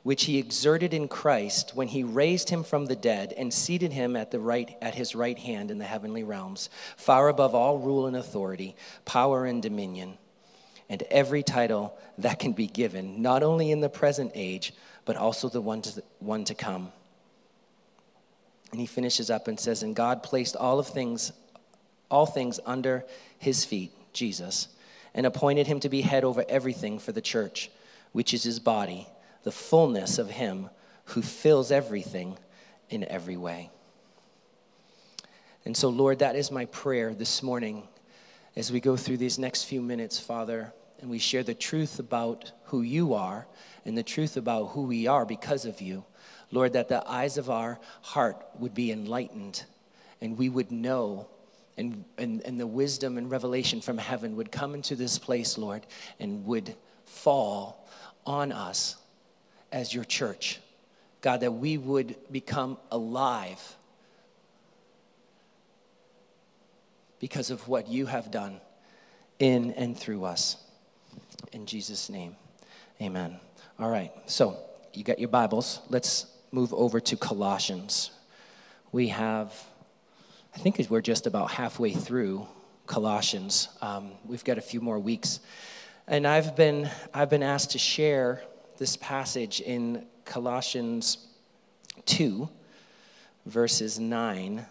which 0.04 0.24
he 0.24 0.38
exerted 0.38 0.94
in 0.94 1.08
Christ 1.08 1.72
when 1.74 1.88
he 1.88 2.04
raised 2.04 2.50
him 2.50 2.62
from 2.62 2.84
the 2.84 2.94
dead 2.94 3.32
and 3.36 3.52
seated 3.52 3.92
him 3.92 4.16
at, 4.16 4.30
the 4.30 4.38
right, 4.38 4.76
at 4.80 4.94
his 4.94 5.14
right 5.14 5.38
hand 5.38 5.70
in 5.70 5.78
the 5.78 5.84
heavenly 5.84 6.22
realms, 6.22 6.68
far 6.96 7.28
above 7.28 7.54
all 7.54 7.78
rule 7.78 8.06
and 8.06 8.14
authority, 8.14 8.76
power 9.06 9.46
and 9.46 9.62
dominion, 9.62 10.18
and 10.90 11.02
every 11.04 11.42
title 11.42 11.98
that 12.18 12.38
can 12.38 12.52
be 12.52 12.66
given, 12.66 13.22
not 13.22 13.42
only 13.42 13.70
in 13.70 13.80
the 13.80 13.88
present 13.88 14.30
age, 14.34 14.74
but 15.06 15.16
also 15.16 15.48
the 15.48 15.60
one 15.60 15.80
to, 15.80 16.02
one 16.18 16.44
to 16.44 16.54
come. 16.54 16.92
And 18.74 18.80
he 18.80 18.88
finishes 18.88 19.30
up 19.30 19.46
and 19.46 19.58
says, 19.58 19.84
And 19.84 19.94
God 19.94 20.24
placed 20.24 20.56
all 20.56 20.80
of 20.80 20.88
things, 20.88 21.30
all 22.10 22.26
things 22.26 22.58
under 22.66 23.06
his 23.38 23.64
feet, 23.64 23.92
Jesus, 24.12 24.66
and 25.14 25.24
appointed 25.24 25.68
him 25.68 25.78
to 25.78 25.88
be 25.88 26.00
head 26.00 26.24
over 26.24 26.44
everything 26.48 26.98
for 26.98 27.12
the 27.12 27.20
church, 27.20 27.70
which 28.10 28.34
is 28.34 28.42
his 28.42 28.58
body 28.58 29.06
the 29.44 29.52
fullness 29.52 30.18
of 30.18 30.30
Him 30.30 30.68
who 31.04 31.22
fills 31.22 31.70
everything 31.70 32.36
in 32.90 33.04
every 33.04 33.36
way. 33.36 33.70
And 35.64 35.76
so, 35.76 35.88
Lord, 35.88 36.18
that 36.18 36.34
is 36.34 36.50
my 36.50 36.64
prayer 36.66 37.14
this 37.14 37.42
morning 37.42 37.86
as 38.56 38.72
we 38.72 38.80
go 38.80 38.96
through 38.96 39.18
these 39.18 39.38
next 39.38 39.64
few 39.64 39.80
minutes, 39.80 40.18
Father, 40.18 40.72
and 41.00 41.10
we 41.10 41.18
share 41.18 41.42
the 41.42 41.54
truth 41.54 41.98
about 41.98 42.52
who 42.64 42.82
you 42.82 43.14
are 43.14 43.46
and 43.84 43.96
the 43.96 44.02
truth 44.02 44.36
about 44.36 44.68
who 44.68 44.82
we 44.82 45.06
are 45.06 45.24
because 45.24 45.66
of 45.66 45.80
you. 45.80 46.04
Lord, 46.54 46.74
that 46.74 46.88
the 46.88 47.06
eyes 47.08 47.36
of 47.36 47.50
our 47.50 47.80
heart 48.00 48.36
would 48.60 48.74
be 48.74 48.92
enlightened 48.92 49.64
and 50.20 50.38
we 50.38 50.48
would 50.48 50.70
know 50.70 51.26
and, 51.76 52.04
and, 52.16 52.40
and 52.42 52.60
the 52.60 52.66
wisdom 52.66 53.18
and 53.18 53.28
revelation 53.28 53.80
from 53.80 53.98
heaven 53.98 54.36
would 54.36 54.52
come 54.52 54.74
into 54.74 54.94
this 54.94 55.18
place, 55.18 55.58
Lord, 55.58 55.84
and 56.20 56.46
would 56.46 56.76
fall 57.04 57.88
on 58.24 58.52
us 58.52 58.94
as 59.72 59.92
your 59.92 60.04
church. 60.04 60.60
God, 61.20 61.40
that 61.40 61.50
we 61.50 61.76
would 61.76 62.14
become 62.30 62.78
alive 62.92 63.60
because 67.18 67.50
of 67.50 67.66
what 67.66 67.88
you 67.88 68.06
have 68.06 68.30
done 68.30 68.60
in 69.40 69.72
and 69.72 69.98
through 69.98 70.24
us. 70.24 70.56
In 71.52 71.66
Jesus' 71.66 72.08
name, 72.08 72.36
amen. 73.02 73.40
All 73.80 73.90
right, 73.90 74.12
so 74.26 74.56
you 74.92 75.02
got 75.02 75.18
your 75.18 75.28
Bibles. 75.28 75.80
Let's 75.88 76.26
move 76.54 76.72
over 76.72 77.00
to 77.00 77.16
Colossians. 77.16 78.12
We 78.92 79.08
have, 79.08 79.52
I 80.54 80.58
think 80.58 80.78
we're 80.88 81.00
just 81.00 81.26
about 81.26 81.50
halfway 81.50 81.92
through 81.92 82.46
Colossians. 82.86 83.68
Um, 83.82 84.12
we've 84.24 84.44
got 84.44 84.56
a 84.56 84.60
few 84.60 84.80
more 84.80 85.00
weeks. 85.00 85.40
And 86.06 86.28
I've 86.28 86.54
been, 86.54 86.88
I've 87.12 87.28
been 87.28 87.42
asked 87.42 87.72
to 87.72 87.78
share 87.78 88.44
this 88.78 88.96
passage 88.96 89.60
in 89.60 90.06
Colossians 90.24 91.26
2, 92.06 92.48
verses 93.46 93.98
9 93.98 94.64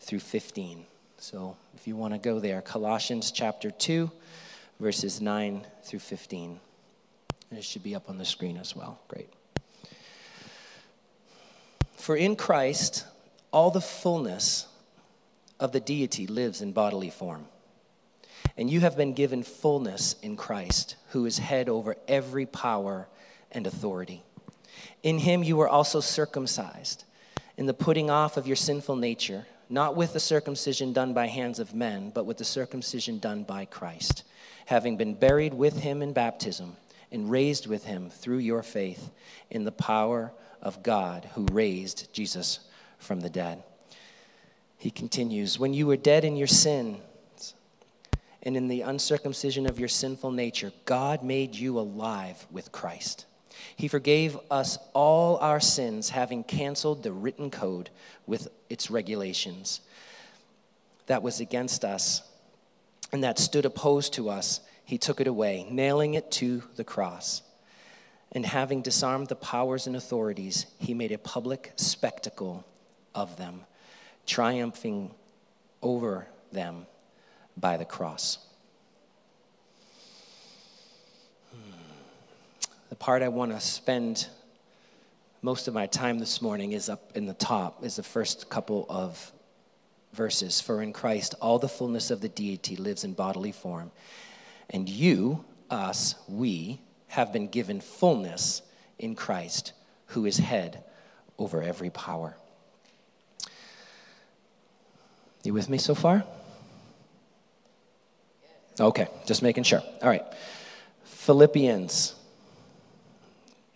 through 0.00 0.20
15. 0.20 0.84
So 1.16 1.56
if 1.74 1.88
you 1.88 1.96
want 1.96 2.12
to 2.12 2.18
go 2.18 2.38
there, 2.38 2.60
Colossians 2.60 3.30
chapter 3.30 3.70
2, 3.70 4.10
verses 4.78 5.22
9 5.22 5.66
through 5.84 6.00
15. 6.00 6.60
And 7.48 7.58
it 7.58 7.64
should 7.64 7.82
be 7.82 7.94
up 7.94 8.10
on 8.10 8.18
the 8.18 8.26
screen 8.26 8.58
as 8.58 8.76
well. 8.76 9.00
Great. 9.08 9.30
For 11.98 12.16
in 12.16 12.36
Christ, 12.36 13.04
all 13.52 13.70
the 13.70 13.80
fullness 13.80 14.66
of 15.60 15.72
the 15.72 15.80
deity 15.80 16.26
lives 16.26 16.62
in 16.62 16.72
bodily 16.72 17.10
form. 17.10 17.46
And 18.56 18.70
you 18.70 18.80
have 18.80 18.96
been 18.96 19.12
given 19.12 19.42
fullness 19.42 20.14
in 20.22 20.36
Christ, 20.36 20.96
who 21.10 21.26
is 21.26 21.38
head 21.38 21.68
over 21.68 21.96
every 22.06 22.46
power 22.46 23.08
and 23.52 23.66
authority. 23.66 24.22
In 25.02 25.18
him 25.18 25.42
you 25.42 25.56
were 25.56 25.68
also 25.68 26.00
circumcised, 26.00 27.04
in 27.56 27.66
the 27.66 27.74
putting 27.74 28.10
off 28.10 28.36
of 28.36 28.46
your 28.46 28.56
sinful 28.56 28.96
nature, 28.96 29.46
not 29.68 29.96
with 29.96 30.12
the 30.12 30.20
circumcision 30.20 30.92
done 30.92 31.12
by 31.12 31.26
hands 31.26 31.58
of 31.58 31.74
men, 31.74 32.10
but 32.14 32.24
with 32.24 32.38
the 32.38 32.44
circumcision 32.44 33.18
done 33.18 33.42
by 33.42 33.64
Christ, 33.64 34.22
having 34.66 34.96
been 34.96 35.14
buried 35.14 35.52
with 35.52 35.80
him 35.80 36.00
in 36.00 36.12
baptism 36.12 36.76
and 37.10 37.30
raised 37.30 37.66
with 37.66 37.84
him 37.84 38.08
through 38.08 38.38
your 38.38 38.62
faith 38.62 39.10
in 39.50 39.64
the 39.64 39.72
power 39.72 40.32
of 40.62 40.82
God 40.82 41.28
who 41.34 41.46
raised 41.52 42.12
Jesus 42.12 42.60
from 42.98 43.20
the 43.20 43.30
dead. 43.30 43.62
He 44.76 44.90
continues, 44.90 45.58
When 45.58 45.74
you 45.74 45.86
were 45.86 45.96
dead 45.96 46.24
in 46.24 46.36
your 46.36 46.46
sins 46.46 47.54
and 48.42 48.56
in 48.56 48.68
the 48.68 48.82
uncircumcision 48.82 49.66
of 49.66 49.78
your 49.78 49.88
sinful 49.88 50.30
nature, 50.30 50.72
God 50.84 51.22
made 51.22 51.54
you 51.54 51.78
alive 51.78 52.46
with 52.50 52.72
Christ. 52.72 53.26
He 53.76 53.88
forgave 53.88 54.38
us 54.50 54.78
all 54.94 55.38
our 55.38 55.60
sins, 55.60 56.10
having 56.10 56.44
canceled 56.44 57.02
the 57.02 57.12
written 57.12 57.50
code 57.50 57.90
with 58.26 58.48
its 58.70 58.90
regulations 58.90 59.80
that 61.06 61.22
was 61.22 61.40
against 61.40 61.84
us 61.84 62.22
and 63.12 63.24
that 63.24 63.38
stood 63.38 63.64
opposed 63.64 64.12
to 64.14 64.28
us. 64.28 64.60
He 64.84 64.98
took 64.98 65.20
it 65.20 65.26
away, 65.26 65.66
nailing 65.70 66.14
it 66.14 66.30
to 66.32 66.62
the 66.76 66.84
cross. 66.84 67.42
And 68.32 68.44
having 68.44 68.82
disarmed 68.82 69.28
the 69.28 69.36
powers 69.36 69.86
and 69.86 69.96
authorities, 69.96 70.66
he 70.78 70.94
made 70.94 71.12
a 71.12 71.18
public 71.18 71.72
spectacle 71.76 72.64
of 73.14 73.36
them, 73.36 73.62
triumphing 74.26 75.10
over 75.82 76.26
them 76.52 76.86
by 77.56 77.76
the 77.76 77.84
cross. 77.84 78.38
the 82.88 82.96
part 82.96 83.22
I 83.22 83.28
want 83.28 83.52
to 83.52 83.60
spend 83.60 84.28
most 85.42 85.68
of 85.68 85.74
my 85.74 85.86
time 85.86 86.18
this 86.18 86.42
morning 86.42 86.72
is 86.72 86.88
up 86.88 87.16
in 87.16 87.26
the 87.26 87.34
top, 87.34 87.84
is 87.84 87.96
the 87.96 88.02
first 88.02 88.48
couple 88.48 88.86
of 88.88 89.32
verses. 90.12 90.60
For 90.60 90.82
in 90.82 90.92
Christ, 90.92 91.34
all 91.40 91.58
the 91.58 91.68
fullness 91.68 92.10
of 92.10 92.20
the 92.20 92.28
deity 92.28 92.76
lives 92.76 93.04
in 93.04 93.12
bodily 93.12 93.52
form. 93.52 93.92
And 94.70 94.88
you, 94.88 95.44
us, 95.70 96.16
we, 96.26 96.80
have 97.08 97.32
been 97.32 97.48
given 97.48 97.80
fullness 97.80 98.62
in 98.98 99.14
Christ, 99.14 99.72
who 100.06 100.26
is 100.26 100.38
head 100.38 100.84
over 101.38 101.62
every 101.62 101.90
power. 101.90 102.36
You 105.44 105.54
with 105.54 105.68
me 105.68 105.78
so 105.78 105.94
far? 105.94 106.24
Okay, 108.80 109.08
just 109.26 109.42
making 109.42 109.64
sure. 109.64 109.82
All 110.02 110.08
right. 110.08 110.24
Philippians, 111.04 112.14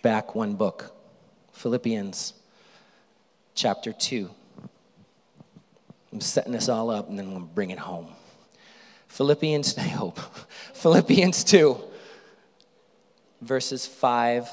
back 0.03 0.35
one 0.35 0.55
book. 0.55 0.95
Philippians 1.53 2.35
chapter 3.55 3.93
2. 3.93 4.31
I'm 6.13 6.21
setting 6.21 6.53
this 6.53 6.69
all 6.69 6.91
up 6.91 7.09
and 7.09 7.19
then 7.19 7.27
I'm 7.27 7.33
going 7.33 7.49
to 7.49 7.55
bring 7.55 7.71
it 7.71 7.79
home. 7.79 8.09
Philippians, 9.09 9.79
I 9.79 9.83
hope. 9.83 10.19
Philippians 10.75 11.45
2, 11.45 11.79
verses 13.43 13.87
5 13.87 14.49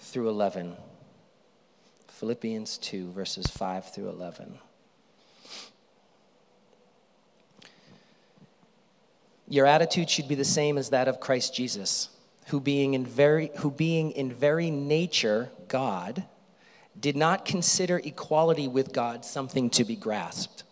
through 0.00 0.28
11. 0.28 0.76
Philippians 2.08 2.78
2, 2.78 3.12
verses 3.12 3.46
5 3.46 3.94
through 3.94 4.08
11. 4.08 4.58
Your 9.48 9.66
attitude 9.66 10.10
should 10.10 10.28
be 10.28 10.34
the 10.34 10.44
same 10.44 10.78
as 10.78 10.90
that 10.90 11.08
of 11.08 11.20
Christ 11.20 11.54
Jesus, 11.54 12.08
who 12.48 12.60
being 12.60 12.94
in 12.94 13.06
very, 13.06 13.50
who 13.58 13.70
being 13.70 14.10
in 14.12 14.32
very 14.32 14.70
nature 14.70 15.50
God, 15.68 16.24
did 16.98 17.16
not 17.16 17.44
consider 17.44 17.98
equality 17.98 18.66
with 18.66 18.92
God 18.92 19.24
something 19.24 19.70
to 19.70 19.84
be 19.84 19.96
grasped, 19.96 20.64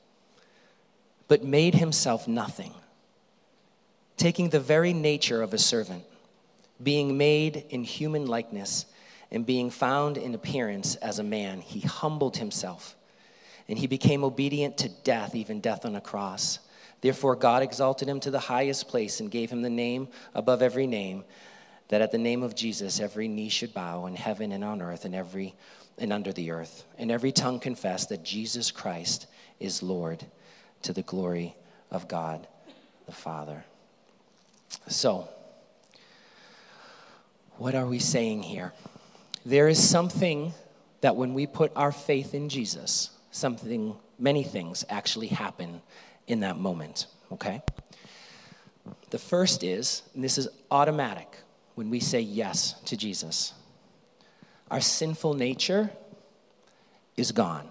but 1.29 1.45
made 1.45 1.75
himself 1.75 2.27
nothing, 2.27 2.75
taking 4.17 4.51
the 4.51 4.61
very 4.61 4.93
nature 4.93 5.43
of 5.43 5.55
a 5.55 5.59
servant, 5.59 6.05
being 6.83 7.17
made 7.17 7.65
in 7.71 7.85
human 7.85 8.27
likeness, 8.27 8.87
and 9.31 9.47
being 9.47 9.71
found 9.71 10.17
in 10.17 10.35
appearance 10.35 10.97
as 10.97 11.19
a 11.19 11.25
man, 11.25 11.61
he 11.61 11.81
humbled 11.81 12.37
himself, 12.37 12.97
and 13.69 13.79
he 13.79 13.87
became 13.87 14.25
obedient 14.25 14.77
to 14.79 14.89
death, 14.89 15.35
even 15.35 15.61
death 15.61 15.85
on 15.85 15.95
a 15.95 16.01
cross. 16.01 16.59
Therefore, 17.01 17.37
God 17.37 17.63
exalted 17.63 18.09
him 18.09 18.21
to 18.21 18.31
the 18.31 18.41
highest 18.41 18.89
place 18.89 19.21
and 19.21 19.31
gave 19.31 19.51
him 19.51 19.63
the 19.63 19.71
name 19.71 20.09
above 20.35 20.63
every 20.63 20.87
name, 20.87 21.25
that 21.89 22.03
at 22.03 22.13
the 22.13 22.19
name 22.19 22.43
of 22.43 22.55
Jesus 22.55 23.01
every 23.01 23.29
knee 23.29 23.49
should 23.49 23.73
bow 23.73 24.07
in 24.07 24.17
heaven 24.17 24.53
and 24.53 24.65
on 24.65 24.83
earth 24.83 25.05
and 25.05 25.15
every 25.15 25.55
and 25.99 26.13
under 26.13 26.33
the 26.33 26.51
earth, 26.51 26.85
and 26.99 27.11
every 27.11 27.31
tongue 27.31 27.61
confess 27.61 28.07
that 28.07 28.25
Jesus 28.25 28.71
Christ 28.71 29.27
is 29.61 29.83
Lord 29.83 30.25
to 30.83 30.95
the 30.95 31.03
glory 31.03 31.55
of 31.91 32.09
God 32.09 32.47
the 33.07 33.13
Father. 33.13 33.65
So, 34.89 35.29
what 37.61 37.75
are 37.75 37.85
we 37.85 37.99
saying 37.99 38.43
here? 38.43 38.73
There 39.45 39.69
is 39.69 39.79
something 39.79 40.55
that 41.03 41.15
when 41.15 41.35
we 41.35 41.47
put 41.47 41.71
our 41.77 41.93
faith 41.93 42.33
in 42.33 42.49
Jesus, 42.49 43.11
something, 43.33 43.95
many 44.19 44.43
things 44.43 44.87
actually 44.89 45.27
happen 45.27 45.83
in 46.27 46.41
that 46.41 46.57
moment, 46.57 47.07
okay? 47.31 47.61
The 49.11 49.19
first 49.19 49.63
is, 49.63 50.01
and 50.15 50.25
this 50.25 50.39
is 50.39 50.49
automatic 50.71 51.37
when 51.75 51.91
we 51.91 52.01
say 52.01 52.21
yes 52.21 52.81
to 52.87 52.97
Jesus, 52.97 53.53
our 54.71 54.81
sinful 54.81 55.35
nature 55.35 55.91
is 57.19 57.31
gone. 57.31 57.69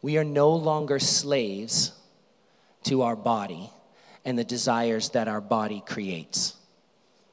We 0.00 0.16
are 0.16 0.24
no 0.24 0.54
longer 0.54 0.98
slaves 0.98 1.92
to 2.84 3.02
our 3.02 3.16
body 3.16 3.68
and 4.24 4.38
the 4.38 4.44
desires 4.44 5.10
that 5.10 5.28
our 5.28 5.42
body 5.42 5.82
creates. 5.86 6.54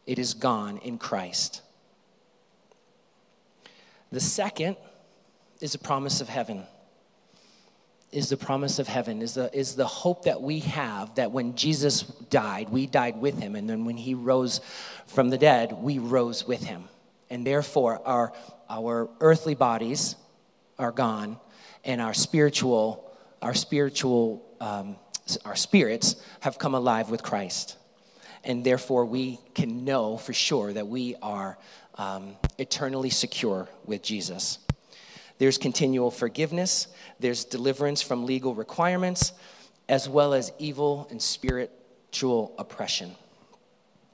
It 0.05 0.19
is 0.19 0.33
gone 0.33 0.77
in 0.79 0.97
Christ. 0.97 1.61
The 4.11 4.19
second 4.19 4.75
is 5.61 5.75
a 5.75 5.79
promise 5.79 6.21
of 6.21 6.29
heaven 6.29 6.65
is 8.11 8.29
the 8.29 8.37
promise 8.37 8.79
of 8.79 8.87
heaven, 8.87 9.21
is 9.21 9.35
the, 9.35 9.55
is 9.57 9.75
the 9.75 9.87
hope 9.87 10.25
that 10.25 10.41
we 10.41 10.59
have 10.59 11.15
that 11.15 11.31
when 11.31 11.55
Jesus 11.55 12.01
died, 12.01 12.69
we 12.69 12.85
died 12.85 13.17
with 13.17 13.39
him. 13.39 13.55
And 13.55 13.69
then 13.69 13.85
when 13.85 13.97
he 13.97 14.13
rose 14.13 14.59
from 15.07 15.29
the 15.29 15.37
dead, 15.37 15.73
we 15.73 15.97
rose 15.97 16.45
with 16.45 16.63
him. 16.63 16.83
And 17.29 17.47
therefore, 17.47 18.01
our, 18.05 18.33
our 18.69 19.09
earthly 19.21 19.55
bodies 19.55 20.15
are 20.77 20.91
gone, 20.91 21.37
and 21.85 22.01
our 22.01 22.13
spiritual, 22.13 23.09
our 23.41 23.53
spiritual, 23.53 24.43
um, 24.59 24.97
our 25.45 25.55
spirits 25.55 26.21
have 26.41 26.59
come 26.59 26.75
alive 26.75 27.09
with 27.09 27.23
Christ. 27.23 27.77
And 28.43 28.63
therefore, 28.63 29.05
we 29.05 29.39
can 29.53 29.85
know 29.85 30.17
for 30.17 30.33
sure 30.33 30.73
that 30.73 30.87
we 30.87 31.15
are 31.21 31.57
um, 31.95 32.35
eternally 32.57 33.09
secure 33.09 33.69
with 33.85 34.01
Jesus. 34.01 34.59
There's 35.37 35.57
continual 35.57 36.11
forgiveness, 36.11 36.87
there's 37.19 37.45
deliverance 37.45 38.01
from 38.01 38.25
legal 38.25 38.53
requirements, 38.53 39.33
as 39.89 40.07
well 40.07 40.33
as 40.33 40.51
evil 40.59 41.07
and 41.09 41.21
spiritual 41.21 42.53
oppression. 42.57 43.15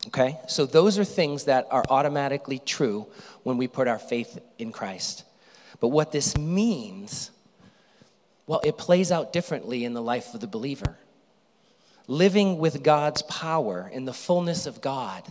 Okay? 0.07 0.39
So 0.47 0.65
those 0.65 0.97
are 0.97 1.03
things 1.03 1.45
that 1.45 1.67
are 1.69 1.83
automatically 1.89 2.59
true 2.59 3.07
when 3.43 3.57
we 3.57 3.67
put 3.67 3.87
our 3.87 3.99
faith 3.99 4.39
in 4.57 4.71
Christ. 4.71 5.23
But 5.79 5.89
what 5.89 6.11
this 6.11 6.37
means, 6.37 7.31
well, 8.45 8.61
it 8.63 8.77
plays 8.77 9.11
out 9.11 9.33
differently 9.33 9.85
in 9.85 9.93
the 9.93 10.01
life 10.01 10.33
of 10.33 10.39
the 10.39 10.47
believer. 10.47 10.97
Living 12.07 12.57
with 12.57 12.83
God's 12.83 13.21
power 13.23 13.89
in 13.91 14.05
the 14.05 14.13
fullness 14.13 14.65
of 14.65 14.81
God 14.81 15.23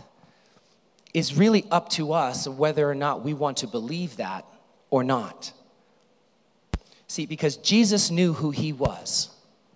is 1.13 1.35
really 1.35 1.65
up 1.71 1.89
to 1.89 2.13
us 2.13 2.47
whether 2.47 2.89
or 2.89 2.95
not 2.95 3.23
we 3.23 3.33
want 3.33 3.57
to 3.57 3.67
believe 3.67 4.17
that 4.17 4.45
or 4.89 5.03
not. 5.03 5.51
See, 7.07 7.25
because 7.25 7.57
Jesus 7.57 8.11
knew 8.11 8.33
who 8.33 8.51
he 8.51 8.73
was, 8.73 9.29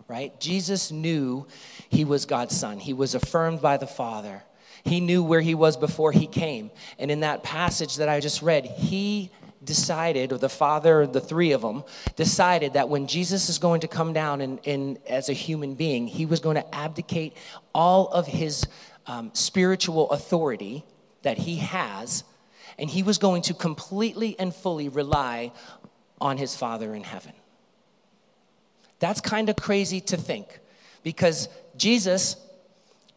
right? 0.08 0.38
Jesus 0.40 0.92
knew 0.92 1.48
he 1.90 2.06
was 2.06 2.26
God's 2.26 2.56
son. 2.56 2.78
He 2.78 2.94
was 2.94 3.16
affirmed 3.16 3.62
by 3.62 3.78
the 3.78 3.88
Father. 3.88 4.44
He 4.84 5.00
knew 5.00 5.24
where 5.24 5.42
he 5.42 5.56
was 5.56 5.78
before 5.78 6.12
he 6.12 6.28
came. 6.28 6.72
And 7.00 7.10
in 7.10 7.22
that 7.22 7.44
passage 7.44 7.98
that 7.98 8.10
I 8.10 8.20
just 8.20 8.42
read, 8.42 8.66
he 8.66 9.32
decided, 9.64 10.32
or 10.32 10.38
the 10.38 10.50
Father, 10.50 11.06
the 11.06 11.22
three 11.22 11.52
of 11.52 11.62
them, 11.62 11.84
decided 12.16 12.74
that 12.74 12.90
when 12.90 13.08
Jesus 13.08 13.50
is 13.50 13.60
going 13.60 13.82
to 13.82 13.88
come 13.88 14.14
down 14.14 14.42
and, 14.42 14.60
and 14.66 14.98
as 15.08 15.30
a 15.30 15.34
human 15.34 15.76
being, 15.76 16.08
he 16.08 16.26
was 16.26 16.40
going 16.40 16.56
to 16.56 16.76
abdicate 16.76 17.36
all 17.74 18.08
of 18.08 18.28
his 18.28 18.66
um, 19.08 19.32
spiritual 19.34 20.10
authority 20.12 20.84
that 21.22 21.38
he 21.38 21.58
has, 21.58 22.24
and 22.80 22.90
he 22.90 23.04
was 23.04 23.18
going 23.18 23.42
to 23.44 23.54
completely 23.54 24.36
and 24.40 24.54
fully 24.54 24.90
rely 24.90 25.52
on 26.20 26.38
his 26.38 26.56
Father 26.56 26.96
in 26.96 27.04
heaven. 27.04 27.34
That's 29.00 29.22
kind 29.22 29.50
of 29.50 29.56
crazy 29.56 30.02
to 30.02 30.18
think 30.18 30.60
because 31.04 31.50
Jesus 31.76 32.36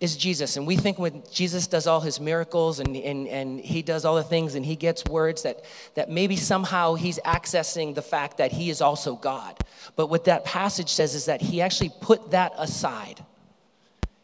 is 0.01 0.17
Jesus. 0.17 0.57
And 0.57 0.67
we 0.67 0.77
think 0.77 0.99
when 0.99 1.23
Jesus 1.33 1.67
does 1.67 1.87
all 1.87 2.01
his 2.01 2.21
miracles 2.21 2.81
and, 2.81 2.97
and, 2.97 3.29
and 3.29 3.61
he 3.61 3.83
does 3.83 4.05
all 4.05 4.17
the 4.17 4.23
things 4.23 4.55
and 4.55 4.65
he 4.65 4.77
gets 4.77 5.05
words 5.05 5.43
that, 5.43 5.65
that 5.95 6.11
maybe 6.11 6.37
somehow 6.37 6.95
he's 6.95 7.19
accessing 7.21 7.95
the 7.95 8.03
fact 8.03 8.39
that 8.39 8.53
he 8.53 8.71
is 8.71 8.81
also 8.81 9.15
God. 9.15 9.57
But 9.97 10.09
what 10.09 10.25
that 10.25 10.45
passage 10.45 10.91
says 10.91 11.15
is 11.15 11.27
that 11.27 11.41
he 11.41 11.61
actually 11.61 11.93
put 12.01 12.33
that 12.33 12.53
aside. 12.59 13.25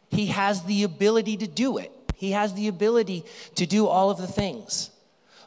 He 0.09 0.27
has 0.27 0.63
the 0.63 0.83
ability 0.83 1.37
to 1.37 1.47
do 1.47 1.77
it, 1.77 1.91
he 2.15 2.31
has 2.31 2.53
the 2.53 2.67
ability 2.67 3.23
to 3.55 3.65
do 3.65 3.87
all 3.87 4.09
of 4.11 4.17
the 4.17 4.27
things. 4.27 4.91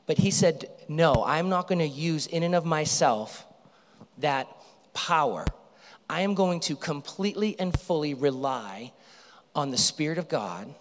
But 0.07 0.19
he 0.19 0.31
said, 0.31 0.69
No, 0.89 1.25
I'm 1.25 1.49
not 1.49 1.69
going 1.69 1.79
to 1.79 1.87
use 1.87 2.27
in 2.27 2.43
and 2.43 2.55
of 2.55 2.65
myself 2.65 3.47
that 4.19 4.49
power. 4.93 5.47
I 6.09 6.21
am 6.21 6.35
going 6.35 6.61
to 6.61 6.77
completely 6.77 7.57
and 7.59 7.79
fully 7.79 8.13
rely 8.13 8.93
on 9.55 9.71
the 9.71 9.79
Spirit 9.79 10.19
of 10.19 10.29
God, 10.29 10.73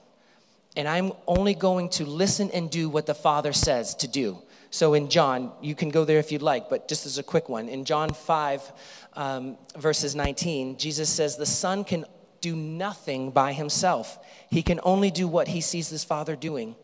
and 0.75 0.87
I'm 0.87 1.11
only 1.27 1.53
going 1.53 1.89
to 1.89 2.05
listen 2.05 2.49
and 2.51 2.69
do 2.69 2.89
what 2.89 3.05
the 3.05 3.13
Father 3.13 3.53
says 3.53 3.95
to 3.95 4.07
do. 4.07 4.41
So 4.71 4.95
in 4.95 5.09
John, 5.09 5.51
you 5.61 5.75
can 5.75 5.89
go 5.89 6.03
there 6.03 6.17
if 6.17 6.31
you'd 6.31 6.41
like, 6.41 6.67
but 6.67 6.87
just 6.87 7.05
as 7.05 7.19
a 7.19 7.23
quick 7.23 7.47
one, 7.47 7.69
in 7.69 7.85
John 7.85 8.09
5, 8.09 8.71
um, 9.13 9.57
verses 9.77 10.15
19, 10.15 10.77
Jesus 10.77 11.09
says, 11.09 11.37
The 11.37 11.45
Son 11.45 11.83
can 11.83 12.05
do 12.41 12.55
nothing 12.55 13.29
by 13.29 13.53
himself, 13.53 14.17
he 14.49 14.63
can 14.63 14.79
only 14.83 15.11
do 15.11 15.27
what 15.27 15.47
he 15.47 15.61
sees 15.61 15.89
his 15.89 16.03
Father 16.03 16.35
doing. 16.35 16.75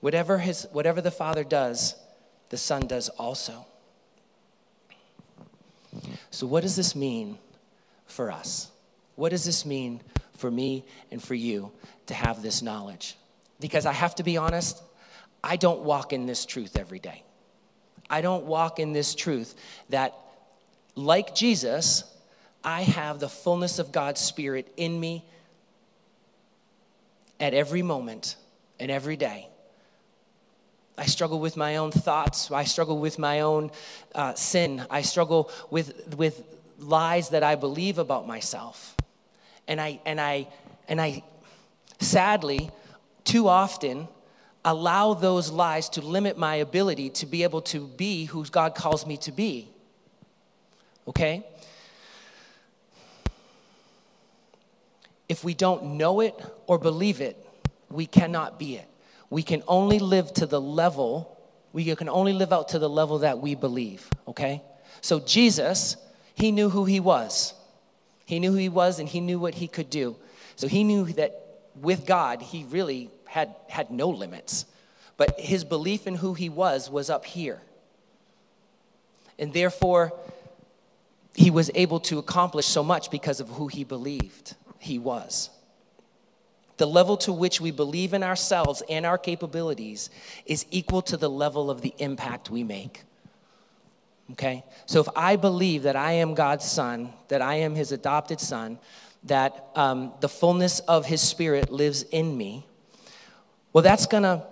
Whatever, 0.00 0.38
his, 0.38 0.68
whatever 0.70 1.00
the 1.00 1.10
Father 1.10 1.44
does, 1.44 1.96
the 2.50 2.56
Son 2.56 2.86
does 2.86 3.08
also. 3.08 3.66
So, 6.30 6.46
what 6.46 6.62
does 6.62 6.76
this 6.76 6.94
mean 6.94 7.38
for 8.06 8.30
us? 8.30 8.70
What 9.16 9.30
does 9.30 9.44
this 9.44 9.64
mean 9.66 10.00
for 10.36 10.50
me 10.50 10.84
and 11.10 11.22
for 11.22 11.34
you 11.34 11.72
to 12.06 12.14
have 12.14 12.42
this 12.42 12.62
knowledge? 12.62 13.16
Because 13.60 13.86
I 13.86 13.92
have 13.92 14.14
to 14.16 14.22
be 14.22 14.36
honest, 14.36 14.82
I 15.42 15.56
don't 15.56 15.82
walk 15.82 16.12
in 16.12 16.26
this 16.26 16.44
truth 16.44 16.76
every 16.76 16.98
day. 16.98 17.22
I 18.10 18.20
don't 18.20 18.44
walk 18.44 18.78
in 18.78 18.92
this 18.92 19.14
truth 19.14 19.54
that, 19.88 20.14
like 20.94 21.34
Jesus, 21.34 22.04
I 22.62 22.82
have 22.82 23.18
the 23.18 23.28
fullness 23.28 23.78
of 23.78 23.92
God's 23.92 24.20
Spirit 24.20 24.72
in 24.76 24.98
me 24.98 25.24
at 27.40 27.54
every 27.54 27.82
moment 27.82 28.36
and 28.78 28.90
every 28.90 29.16
day 29.16 29.48
I 30.96 31.06
struggle 31.06 31.40
with 31.40 31.56
my 31.56 31.76
own 31.76 31.90
thoughts. 31.90 32.50
I 32.50 32.64
struggle 32.64 32.98
with 32.98 33.18
my 33.18 33.40
own 33.40 33.70
uh, 34.14 34.34
sin. 34.34 34.84
I 34.90 35.02
struggle 35.02 35.50
with, 35.70 36.16
with 36.16 36.42
lies 36.78 37.30
that 37.30 37.42
I 37.42 37.56
believe 37.56 37.98
about 37.98 38.26
myself. 38.26 38.94
And 39.66 39.80
I, 39.80 40.00
and 40.04 40.20
I, 40.20 40.46
and 40.88 41.00
I 41.00 41.22
sadly, 42.00 42.70
too 43.24 43.48
often, 43.48 44.08
allow 44.64 45.14
those 45.14 45.50
lies 45.50 45.88
to 45.90 46.00
limit 46.00 46.38
my 46.38 46.56
ability 46.56 47.10
to 47.10 47.26
be 47.26 47.42
able 47.42 47.60
to 47.60 47.86
be 47.86 48.24
who 48.24 48.44
God 48.46 48.74
calls 48.74 49.06
me 49.06 49.16
to 49.18 49.32
be. 49.32 49.68
Okay? 51.06 51.44
If 55.28 55.44
we 55.44 55.54
don't 55.54 55.96
know 55.96 56.20
it 56.20 56.34
or 56.66 56.78
believe 56.78 57.20
it, 57.20 57.36
we 57.90 58.06
cannot 58.06 58.58
be 58.58 58.76
it. 58.76 58.88
We 59.30 59.42
can 59.42 59.62
only 59.66 59.98
live 59.98 60.32
to 60.34 60.46
the 60.46 60.60
level, 60.60 61.38
we 61.72 61.94
can 61.94 62.08
only 62.08 62.32
live 62.32 62.52
out 62.52 62.68
to 62.70 62.78
the 62.78 62.88
level 62.88 63.18
that 63.20 63.38
we 63.38 63.54
believe, 63.54 64.08
okay? 64.28 64.62
So 65.00 65.18
Jesus, 65.20 65.96
he 66.34 66.52
knew 66.52 66.68
who 66.68 66.84
he 66.84 67.00
was. 67.00 67.54
He 68.24 68.40
knew 68.40 68.52
who 68.52 68.58
he 68.58 68.68
was 68.68 68.98
and 68.98 69.08
he 69.08 69.20
knew 69.20 69.38
what 69.38 69.54
he 69.54 69.68
could 69.68 69.90
do. 69.90 70.16
So 70.56 70.68
he 70.68 70.84
knew 70.84 71.04
that 71.12 71.40
with 71.80 72.06
God, 72.06 72.40
he 72.40 72.64
really 72.64 73.10
had, 73.26 73.54
had 73.68 73.90
no 73.90 74.08
limits. 74.08 74.66
But 75.16 75.38
his 75.38 75.64
belief 75.64 76.06
in 76.06 76.16
who 76.16 76.34
he 76.34 76.48
was 76.48 76.90
was 76.90 77.10
up 77.10 77.24
here. 77.24 77.60
And 79.38 79.52
therefore, 79.52 80.12
he 81.34 81.50
was 81.50 81.70
able 81.74 82.00
to 82.00 82.18
accomplish 82.18 82.66
so 82.66 82.82
much 82.82 83.10
because 83.10 83.40
of 83.40 83.48
who 83.48 83.66
he 83.68 83.84
believed 83.84 84.54
he 84.78 84.98
was. 84.98 85.50
The 86.76 86.86
level 86.86 87.16
to 87.18 87.32
which 87.32 87.60
we 87.60 87.70
believe 87.70 88.14
in 88.14 88.22
ourselves 88.22 88.82
and 88.88 89.06
our 89.06 89.18
capabilities 89.18 90.10
is 90.46 90.66
equal 90.70 91.02
to 91.02 91.16
the 91.16 91.30
level 91.30 91.70
of 91.70 91.80
the 91.82 91.94
impact 91.98 92.50
we 92.50 92.64
make. 92.64 93.02
Okay? 94.32 94.64
So 94.86 95.00
if 95.00 95.08
I 95.14 95.36
believe 95.36 95.82
that 95.82 95.96
I 95.96 96.12
am 96.12 96.34
God's 96.34 96.64
son, 96.64 97.12
that 97.28 97.42
I 97.42 97.56
am 97.56 97.74
his 97.74 97.92
adopted 97.92 98.40
son, 98.40 98.78
that 99.24 99.68
um, 99.74 100.12
the 100.20 100.28
fullness 100.28 100.80
of 100.80 101.06
his 101.06 101.20
spirit 101.20 101.70
lives 101.70 102.02
in 102.02 102.36
me, 102.36 102.66
well, 103.72 103.82
that's 103.82 104.06
gonna, 104.06 104.44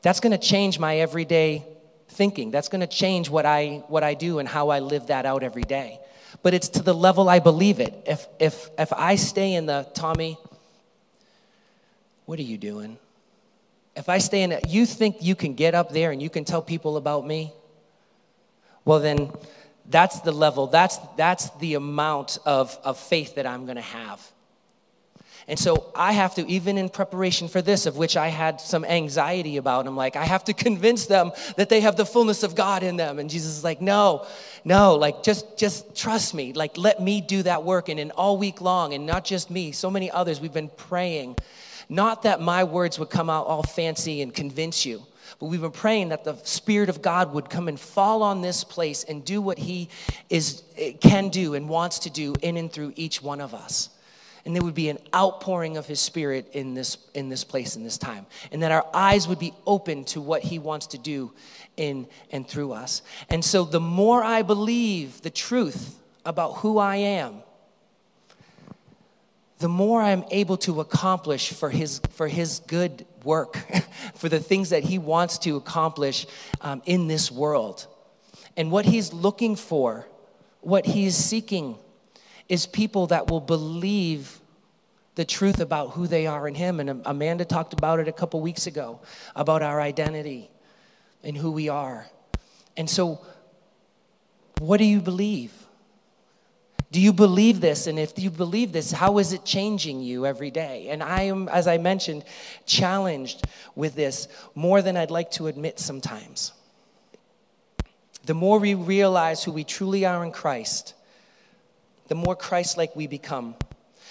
that's 0.00 0.20
gonna 0.20 0.38
change 0.38 0.78
my 0.78 0.98
everyday 0.98 1.64
thinking. 2.08 2.50
That's 2.50 2.68
gonna 2.68 2.86
change 2.86 3.30
what 3.30 3.46
I, 3.46 3.82
what 3.88 4.02
I 4.02 4.14
do 4.14 4.38
and 4.38 4.48
how 4.48 4.70
I 4.70 4.80
live 4.80 5.08
that 5.08 5.26
out 5.26 5.42
every 5.42 5.62
day. 5.62 6.00
But 6.42 6.54
it's 6.54 6.68
to 6.70 6.82
the 6.82 6.94
level 6.94 7.28
I 7.28 7.38
believe 7.38 7.78
it. 7.78 7.94
If, 8.06 8.26
if, 8.40 8.70
if 8.78 8.92
I 8.92 9.16
stay 9.16 9.54
in 9.54 9.66
the, 9.66 9.86
Tommy, 9.94 10.38
what 12.24 12.38
are 12.38 12.42
you 12.42 12.58
doing? 12.58 12.98
If 13.94 14.08
I 14.08 14.18
stay 14.18 14.42
in 14.42 14.52
it, 14.52 14.68
you 14.68 14.86
think 14.86 15.16
you 15.20 15.34
can 15.34 15.54
get 15.54 15.74
up 15.74 15.90
there 15.90 16.10
and 16.10 16.22
you 16.22 16.30
can 16.30 16.44
tell 16.44 16.62
people 16.62 16.96
about 16.96 17.26
me? 17.26 17.52
Well, 18.84 19.00
then 19.00 19.32
that's 19.88 20.20
the 20.20 20.32
level, 20.32 20.66
that's, 20.66 20.98
that's 21.16 21.50
the 21.58 21.74
amount 21.74 22.38
of, 22.44 22.78
of 22.84 22.98
faith 22.98 23.36
that 23.36 23.46
I'm 23.46 23.66
gonna 23.66 23.80
have. 23.80 24.32
And 25.48 25.58
so 25.58 25.90
I 25.96 26.12
have 26.12 26.36
to, 26.36 26.48
even 26.48 26.78
in 26.78 26.88
preparation 26.88 27.48
for 27.48 27.60
this, 27.60 27.86
of 27.86 27.96
which 27.96 28.16
I 28.16 28.28
had 28.28 28.60
some 28.60 28.84
anxiety 28.84 29.56
about, 29.56 29.88
I'm 29.88 29.96
like, 29.96 30.14
I 30.14 30.24
have 30.24 30.44
to 30.44 30.52
convince 30.66 31.06
them 31.06 31.32
that 31.56 31.68
they 31.68 31.80
have 31.80 31.96
the 31.96 32.06
fullness 32.06 32.44
of 32.44 32.54
God 32.54 32.84
in 32.84 32.96
them. 32.96 33.18
And 33.18 33.28
Jesus 33.28 33.58
is 33.58 33.64
like, 33.64 33.80
no, 33.80 34.24
no, 34.64 34.94
like 34.94 35.24
just 35.24 35.58
just 35.58 35.96
trust 35.96 36.32
me. 36.32 36.52
Like 36.52 36.78
let 36.78 37.02
me 37.02 37.20
do 37.20 37.42
that 37.42 37.64
work. 37.64 37.88
And 37.88 37.98
in 37.98 38.12
all 38.12 38.38
week 38.38 38.60
long, 38.60 38.94
and 38.94 39.04
not 39.04 39.24
just 39.24 39.50
me, 39.50 39.72
so 39.72 39.90
many 39.90 40.10
others, 40.10 40.40
we've 40.40 40.52
been 40.52 40.68
praying 40.68 41.36
not 41.88 42.22
that 42.22 42.40
my 42.40 42.64
words 42.64 42.98
would 42.98 43.10
come 43.10 43.28
out 43.28 43.46
all 43.46 43.62
fancy 43.62 44.22
and 44.22 44.32
convince 44.32 44.86
you, 44.86 45.02
but 45.42 45.48
we've 45.48 45.60
been 45.60 45.72
praying 45.72 46.10
that 46.10 46.22
the 46.22 46.36
Spirit 46.44 46.88
of 46.88 47.02
God 47.02 47.32
would 47.32 47.50
come 47.50 47.66
and 47.66 47.80
fall 47.80 48.22
on 48.22 48.42
this 48.42 48.62
place 48.62 49.02
and 49.02 49.24
do 49.24 49.42
what 49.42 49.58
He 49.58 49.88
is, 50.30 50.62
eh, 50.76 50.92
can 50.92 51.30
do 51.30 51.54
and 51.54 51.68
wants 51.68 51.98
to 51.98 52.10
do 52.10 52.32
in 52.42 52.56
and 52.56 52.72
through 52.72 52.92
each 52.94 53.20
one 53.20 53.40
of 53.40 53.52
us. 53.52 53.90
And 54.44 54.54
there 54.54 54.62
would 54.62 54.76
be 54.76 54.88
an 54.88 54.98
outpouring 55.12 55.76
of 55.76 55.84
His 55.84 55.98
Spirit 55.98 56.50
in 56.52 56.74
this, 56.74 56.96
in 57.14 57.28
this 57.28 57.42
place, 57.42 57.74
in 57.74 57.82
this 57.82 57.98
time. 57.98 58.24
And 58.52 58.62
that 58.62 58.70
our 58.70 58.86
eyes 58.94 59.26
would 59.26 59.40
be 59.40 59.52
open 59.66 60.04
to 60.04 60.20
what 60.20 60.42
He 60.42 60.60
wants 60.60 60.86
to 60.86 60.98
do 60.98 61.32
in 61.76 62.06
and 62.30 62.46
through 62.46 62.70
us. 62.70 63.02
And 63.28 63.44
so 63.44 63.64
the 63.64 63.80
more 63.80 64.22
I 64.22 64.42
believe 64.42 65.22
the 65.22 65.30
truth 65.30 65.98
about 66.24 66.58
who 66.58 66.78
I 66.78 66.94
am, 66.98 67.42
the 69.58 69.68
more 69.68 70.02
I'm 70.02 70.24
able 70.30 70.56
to 70.58 70.80
accomplish 70.80 71.52
for 71.52 71.70
his, 71.70 72.00
for 72.10 72.28
his 72.28 72.60
good 72.66 73.06
work, 73.24 73.56
for 74.14 74.28
the 74.28 74.40
things 74.40 74.70
that 74.70 74.84
he 74.84 74.98
wants 74.98 75.38
to 75.38 75.56
accomplish 75.56 76.26
um, 76.60 76.82
in 76.86 77.08
this 77.08 77.30
world. 77.30 77.86
And 78.56 78.70
what 78.70 78.84
he's 78.84 79.12
looking 79.12 79.56
for, 79.56 80.06
what 80.60 80.84
he's 80.84 81.16
seeking, 81.16 81.76
is 82.48 82.66
people 82.66 83.06
that 83.08 83.30
will 83.30 83.40
believe 83.40 84.40
the 85.14 85.24
truth 85.24 85.60
about 85.60 85.90
who 85.90 86.06
they 86.06 86.26
are 86.26 86.48
in 86.48 86.54
him. 86.54 86.80
And 86.80 87.02
Amanda 87.04 87.44
talked 87.44 87.72
about 87.72 88.00
it 88.00 88.08
a 88.08 88.12
couple 88.12 88.40
weeks 88.40 88.66
ago 88.66 89.00
about 89.36 89.62
our 89.62 89.80
identity 89.80 90.50
and 91.22 91.36
who 91.36 91.50
we 91.50 91.68
are. 91.68 92.06
And 92.76 92.88
so, 92.88 93.20
what 94.58 94.78
do 94.78 94.84
you 94.84 95.00
believe? 95.00 95.52
Do 96.92 97.00
you 97.00 97.14
believe 97.14 97.62
this? 97.62 97.86
And 97.86 97.98
if 97.98 98.18
you 98.18 98.28
believe 98.28 98.70
this, 98.70 98.92
how 98.92 99.16
is 99.16 99.32
it 99.32 99.46
changing 99.46 100.02
you 100.02 100.26
every 100.26 100.50
day? 100.50 100.88
And 100.90 101.02
I 101.02 101.22
am, 101.22 101.48
as 101.48 101.66
I 101.66 101.78
mentioned, 101.78 102.22
challenged 102.66 103.46
with 103.74 103.94
this 103.94 104.28
more 104.54 104.82
than 104.82 104.98
I'd 104.98 105.10
like 105.10 105.30
to 105.32 105.46
admit 105.46 105.80
sometimes. 105.80 106.52
The 108.26 108.34
more 108.34 108.58
we 108.58 108.74
realize 108.74 109.42
who 109.42 109.52
we 109.52 109.64
truly 109.64 110.04
are 110.04 110.22
in 110.22 110.32
Christ, 110.32 110.92
the 112.08 112.14
more 112.14 112.36
Christ 112.36 112.76
like 112.76 112.94
we 112.94 113.06
become. 113.06 113.54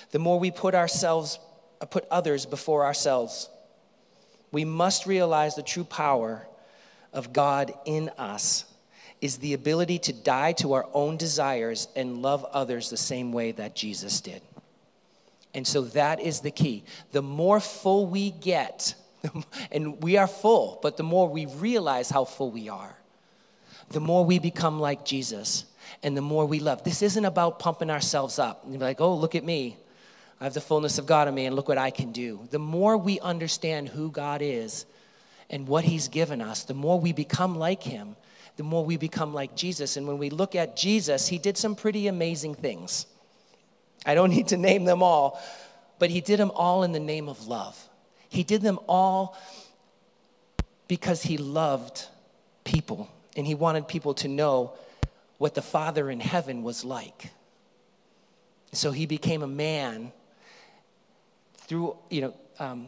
The 0.10 0.18
more 0.18 0.40
we 0.40 0.50
put 0.50 0.74
ourselves, 0.74 1.38
uh, 1.82 1.86
put 1.86 2.08
others 2.10 2.48
before 2.48 2.84
ourselves. 2.84 3.48
We 4.52 4.66
must 4.66 5.06
realize 5.06 5.54
the 5.54 5.62
true 5.62 5.84
power 5.84 6.48
of 7.14 7.32
God 7.32 7.74
in 7.86 8.10
us 8.18 8.66
is 9.22 9.38
the 9.38 9.54
ability 9.54 10.00
to 10.00 10.14
die 10.14 10.52
to 10.54 10.74
our 10.74 10.88
own 10.94 11.16
desires 11.16 11.88
and 11.96 12.22
love 12.24 12.44
others 12.52 12.90
the 12.90 12.98
same 12.98 13.32
way 13.32 13.52
that 13.52 13.76
Jesus 13.76 14.20
did. 14.20 14.42
And 15.54 15.66
so 15.66 15.84
that 15.84 16.20
is 16.20 16.40
the 16.40 16.52
key. 16.52 16.84
The 17.12 17.22
more 17.22 17.60
full 17.60 18.08
we 18.08 18.32
get, 18.32 18.96
and 19.72 20.02
we 20.02 20.18
are 20.18 20.28
full, 20.28 20.80
but 20.82 20.98
the 20.98 21.04
more 21.04 21.30
we 21.30 21.46
realize 21.46 22.10
how 22.10 22.26
full 22.26 22.52
we 22.52 22.68
are, 22.70 22.98
the 23.90 24.00
more 24.00 24.26
we 24.26 24.40
become 24.40 24.80
like 24.80 25.06
Jesus 25.06 25.66
and 26.02 26.16
the 26.16 26.22
more 26.22 26.46
we 26.46 26.60
love. 26.60 26.84
This 26.84 27.02
isn't 27.02 27.26
about 27.26 27.60
pumping 27.60 27.90
ourselves 27.90 28.40
up 28.40 28.64
and 28.64 28.74
be 28.74 28.80
like, 28.80 29.02
oh, 29.02 29.16
look 29.16 29.36
at 29.36 29.44
me. 29.44 29.78
I 30.40 30.46
have 30.46 30.54
the 30.56 30.62
fullness 30.62 30.98
of 30.98 31.06
God 31.06 31.28
in 31.28 31.36
me 31.36 31.46
and 31.46 31.56
look 31.56 31.68
what 31.68 31.78
I 31.78 31.92
can 31.92 32.12
do. 32.12 32.48
The 32.50 32.58
more 32.58 32.98
we 32.98 33.20
understand 33.20 33.90
who 33.90 34.10
God 34.10 34.42
is 34.42 34.86
and 35.52 35.68
what 35.68 35.84
He's 35.84 36.08
given 36.08 36.42
us, 36.42 36.64
the 36.64 36.74
more 36.74 37.00
we 37.00 37.14
become 37.14 37.56
like 37.56 37.84
Him 37.84 38.16
the 38.62 38.68
more 38.68 38.86
we 38.86 38.96
become 38.96 39.34
like 39.34 39.56
Jesus. 39.56 39.98
And 39.98 40.08
when 40.08 40.20
we 40.20 40.30
look 40.30 40.54
at 40.54 40.78
Jesus, 40.78 41.28
he 41.28 41.40
did 41.40 41.58
some 41.58 41.74
pretty 41.74 42.06
amazing 42.06 42.54
things. 42.54 43.08
I 44.06 44.14
don't 44.14 44.30
need 44.36 44.50
to 44.50 44.58
name 44.58 44.86
them 44.86 45.02
all, 45.02 45.42
but 45.98 46.12
he 46.12 46.22
did 46.22 46.40
them 46.40 46.52
all 46.52 46.84
in 46.84 46.92
the 46.92 47.00
name 47.00 47.28
of 47.28 47.48
love. 47.48 47.90
He 48.30 48.44
did 48.44 48.62
them 48.62 48.78
all 48.88 49.36
because 50.88 51.24
he 51.24 51.38
loved 51.38 52.06
people 52.64 53.10
and 53.36 53.48
he 53.48 53.56
wanted 53.56 53.88
people 53.88 54.14
to 54.14 54.28
know 54.28 54.74
what 55.40 55.56
the 55.56 55.64
Father 55.64 56.12
in 56.12 56.20
heaven 56.20 56.62
was 56.62 56.86
like. 56.86 57.32
So 58.74 58.92
he 58.92 59.08
became 59.08 59.42
a 59.42 59.48
man 59.48 60.12
through, 61.58 61.98
you 62.12 62.22
know, 62.22 62.34
um, 62.60 62.88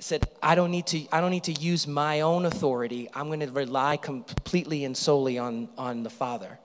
said, 0.00 0.28
I 0.42 0.54
don't 0.54 0.70
need 0.70 0.86
to, 0.88 1.06
I 1.12 1.20
don't 1.20 1.30
need 1.30 1.44
to 1.44 1.52
use 1.52 1.86
my 1.86 2.22
own 2.22 2.46
authority. 2.46 3.08
I'm 3.14 3.26
going 3.26 3.40
to 3.40 3.50
rely 3.50 3.96
completely 3.96 4.84
and 4.84 4.96
solely 4.96 5.38
on, 5.38 5.68
on 5.76 6.02
the 6.02 6.10
Father. 6.10 6.58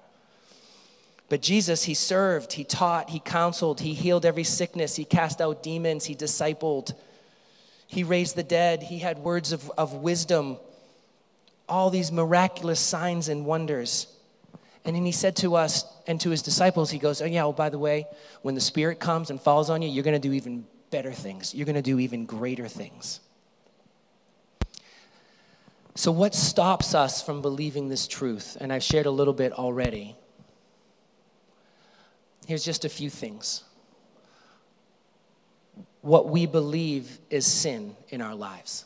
But 1.27 1.41
Jesus, 1.41 1.83
he 1.83 1.95
served, 1.95 2.53
he 2.53 2.63
taught, 2.63 3.09
he 3.09 3.19
counseled, 3.19 3.79
he 3.81 3.93
healed 3.93 4.25
every 4.25 4.43
sickness, 4.43 4.95
he 4.95 5.05
cast 5.05 5.41
out 5.41 5.63
demons, 5.63 6.05
he 6.05 6.15
discipled, 6.15 6.93
he 7.87 8.03
raised 8.03 8.35
the 8.35 8.43
dead, 8.43 8.83
he 8.83 8.99
had 8.99 9.17
words 9.17 9.51
of, 9.51 9.69
of 9.71 9.95
wisdom, 9.95 10.57
all 11.67 11.89
these 11.89 12.11
miraculous 12.11 12.79
signs 12.79 13.27
and 13.27 13.45
wonders. 13.45 14.07
And 14.85 14.95
then 14.95 15.03
he 15.03 15.11
said 15.11 15.35
to 15.37 15.55
us 15.55 15.83
and 16.05 16.21
to 16.21 16.29
his 16.29 16.43
disciples, 16.43 16.91
he 16.91 16.99
goes, 16.99 17.23
Oh, 17.23 17.25
yeah, 17.25 17.45
oh, 17.45 17.51
by 17.51 17.69
the 17.69 17.79
way, 17.79 18.05
when 18.43 18.53
the 18.53 18.61
Spirit 18.61 18.99
comes 18.99 19.31
and 19.31 19.41
falls 19.41 19.71
on 19.71 19.81
you, 19.81 19.89
you're 19.89 20.03
going 20.03 20.19
to 20.19 20.27
do 20.27 20.33
even 20.33 20.65
better 20.91 21.11
things. 21.11 21.55
You're 21.55 21.65
going 21.65 21.75
to 21.75 21.81
do 21.81 21.97
even 21.99 22.27
greater 22.27 22.67
things. 22.67 23.19
So, 25.95 26.11
what 26.11 26.35
stops 26.35 26.93
us 26.93 27.21
from 27.21 27.41
believing 27.41 27.87
this 27.87 28.07
truth? 28.07 28.57
And 28.59 28.71
I've 28.71 28.83
shared 28.83 29.05
a 29.05 29.11
little 29.11 29.33
bit 29.33 29.53
already. 29.53 30.15
Here's 32.45 32.65
just 32.65 32.83
a 32.83 32.89
few 32.89 33.09
things. 33.09 33.63
What 36.01 36.29
we 36.29 36.45
believe 36.45 37.19
is 37.29 37.45
sin 37.45 37.95
in 38.09 38.21
our 38.21 38.35
lives. 38.35 38.85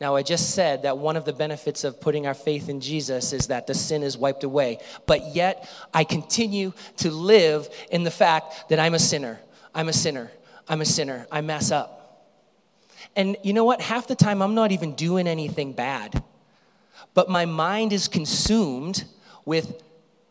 Now, 0.00 0.14
I 0.14 0.22
just 0.22 0.54
said 0.54 0.82
that 0.84 0.96
one 0.96 1.16
of 1.16 1.24
the 1.24 1.32
benefits 1.32 1.84
of 1.84 2.00
putting 2.00 2.26
our 2.26 2.34
faith 2.34 2.68
in 2.68 2.80
Jesus 2.80 3.32
is 3.32 3.48
that 3.48 3.66
the 3.66 3.74
sin 3.74 4.02
is 4.02 4.16
wiped 4.16 4.44
away. 4.44 4.78
But 5.06 5.34
yet, 5.34 5.68
I 5.92 6.04
continue 6.04 6.72
to 6.98 7.10
live 7.10 7.68
in 7.90 8.04
the 8.04 8.10
fact 8.10 8.70
that 8.70 8.78
I'm 8.78 8.94
a 8.94 8.98
sinner. 8.98 9.40
I'm 9.74 9.88
a 9.88 9.92
sinner. 9.92 10.30
I'm 10.68 10.80
a 10.80 10.84
sinner. 10.84 11.26
I 11.30 11.40
mess 11.40 11.70
up. 11.70 11.97
And 13.16 13.36
you 13.42 13.52
know 13.52 13.64
what? 13.64 13.80
Half 13.80 14.06
the 14.06 14.14
time, 14.14 14.42
I'm 14.42 14.54
not 14.54 14.72
even 14.72 14.94
doing 14.94 15.26
anything 15.26 15.72
bad. 15.72 16.22
But 17.14 17.28
my 17.28 17.46
mind 17.46 17.92
is 17.92 18.08
consumed 18.08 19.04
with 19.44 19.82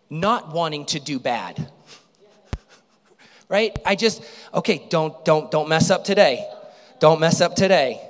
not 0.09 0.53
wanting 0.53 0.85
to 0.87 0.99
do 0.99 1.19
bad. 1.19 1.71
right? 3.49 3.77
I 3.85 3.95
just, 3.95 4.23
okay, 4.53 4.85
don't, 4.89 5.25
don't, 5.25 5.51
don't 5.51 5.67
mess 5.67 5.89
up 5.89 6.03
today. 6.03 6.47
Don't 6.99 7.19
mess 7.19 7.41
up 7.41 7.55
today 7.55 8.01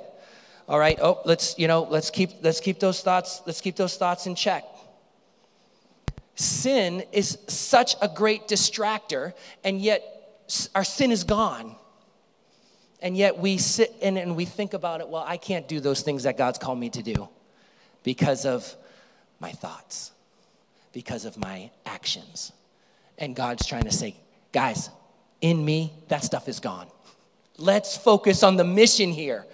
all 0.68 0.78
right 0.78 0.98
oh 1.00 1.20
let's 1.24 1.58
you 1.58 1.66
know 1.66 1.86
let's 1.90 2.10
keep 2.10 2.30
let's 2.42 2.60
keep 2.60 2.78
those 2.78 3.00
thoughts 3.00 3.40
let's 3.46 3.60
keep 3.60 3.74
those 3.74 3.96
thoughts 3.96 4.26
in 4.26 4.34
check 4.34 4.64
sin 6.34 7.02
is 7.10 7.38
such 7.48 7.96
a 8.02 8.08
great 8.08 8.46
distractor 8.46 9.32
and 9.64 9.80
yet 9.80 10.02
our 10.74 10.84
sin 10.84 11.10
is 11.10 11.24
gone 11.24 11.74
and 13.00 13.16
yet 13.16 13.38
we 13.38 13.58
sit 13.58 13.94
in 14.00 14.16
and 14.16 14.36
we 14.36 14.44
think 14.44 14.74
about 14.74 15.00
it 15.00 15.08
well 15.08 15.24
i 15.26 15.36
can't 15.36 15.68
do 15.68 15.80
those 15.80 16.02
things 16.02 16.24
that 16.24 16.36
god's 16.36 16.58
called 16.58 16.78
me 16.78 16.90
to 16.90 17.02
do 17.02 17.28
because 18.02 18.44
of 18.44 18.74
my 19.40 19.52
thoughts 19.52 20.12
because 20.92 21.24
of 21.24 21.36
my 21.38 21.70
actions. 21.86 22.52
And 23.18 23.34
god's 23.34 23.66
trying 23.66 23.84
to 23.84 23.92
say 23.92 24.16
guys 24.52 24.90
in 25.40 25.64
me 25.64 25.92
that 26.08 26.24
stuff 26.24 26.48
is 26.48 26.60
gone. 26.60 26.88
Let's 27.56 27.96
focus 27.96 28.42
on 28.42 28.56
the 28.56 28.64
mission 28.64 29.10
here. 29.10 29.46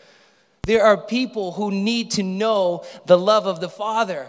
There 0.63 0.85
are 0.85 0.97
people 0.97 1.53
who 1.53 1.71
need 1.71 2.13
to 2.13 2.23
know 2.23 2.85
the 3.07 3.19
love 3.19 3.47
of 3.47 3.61
the 3.61 3.69
Father, 3.69 4.27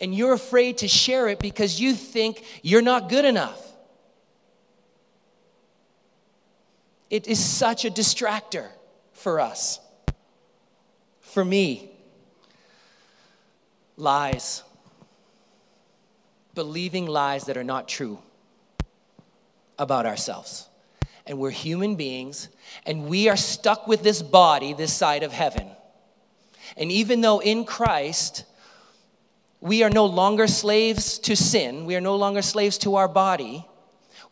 and 0.00 0.14
you're 0.14 0.32
afraid 0.32 0.78
to 0.78 0.88
share 0.88 1.28
it 1.28 1.40
because 1.40 1.80
you 1.80 1.94
think 1.94 2.44
you're 2.62 2.82
not 2.82 3.08
good 3.08 3.24
enough. 3.24 3.65
It 7.10 7.26
is 7.26 7.44
such 7.44 7.84
a 7.84 7.90
distractor 7.90 8.68
for 9.12 9.40
us. 9.40 9.80
For 11.20 11.44
me, 11.44 11.90
lies, 13.96 14.62
believing 16.54 17.06
lies 17.06 17.44
that 17.44 17.56
are 17.56 17.64
not 17.64 17.88
true 17.88 18.18
about 19.78 20.06
ourselves 20.06 20.68
and 21.26 21.38
we're 21.38 21.50
human 21.50 21.96
beings, 21.96 22.48
and 22.84 23.08
we 23.08 23.28
are 23.28 23.36
stuck 23.36 23.88
with 23.88 24.02
this 24.02 24.22
body 24.22 24.72
this 24.72 24.92
side 24.92 25.22
of 25.22 25.32
heaven. 25.32 25.68
And 26.76 26.92
even 26.92 27.20
though 27.20 27.40
in 27.40 27.64
Christ, 27.64 28.44
we 29.60 29.82
are 29.82 29.90
no 29.90 30.06
longer 30.06 30.46
slaves 30.46 31.18
to 31.20 31.34
sin, 31.34 31.84
we 31.84 31.96
are 31.96 32.00
no 32.00 32.16
longer 32.16 32.42
slaves 32.42 32.78
to 32.78 32.94
our 32.94 33.08
body, 33.08 33.66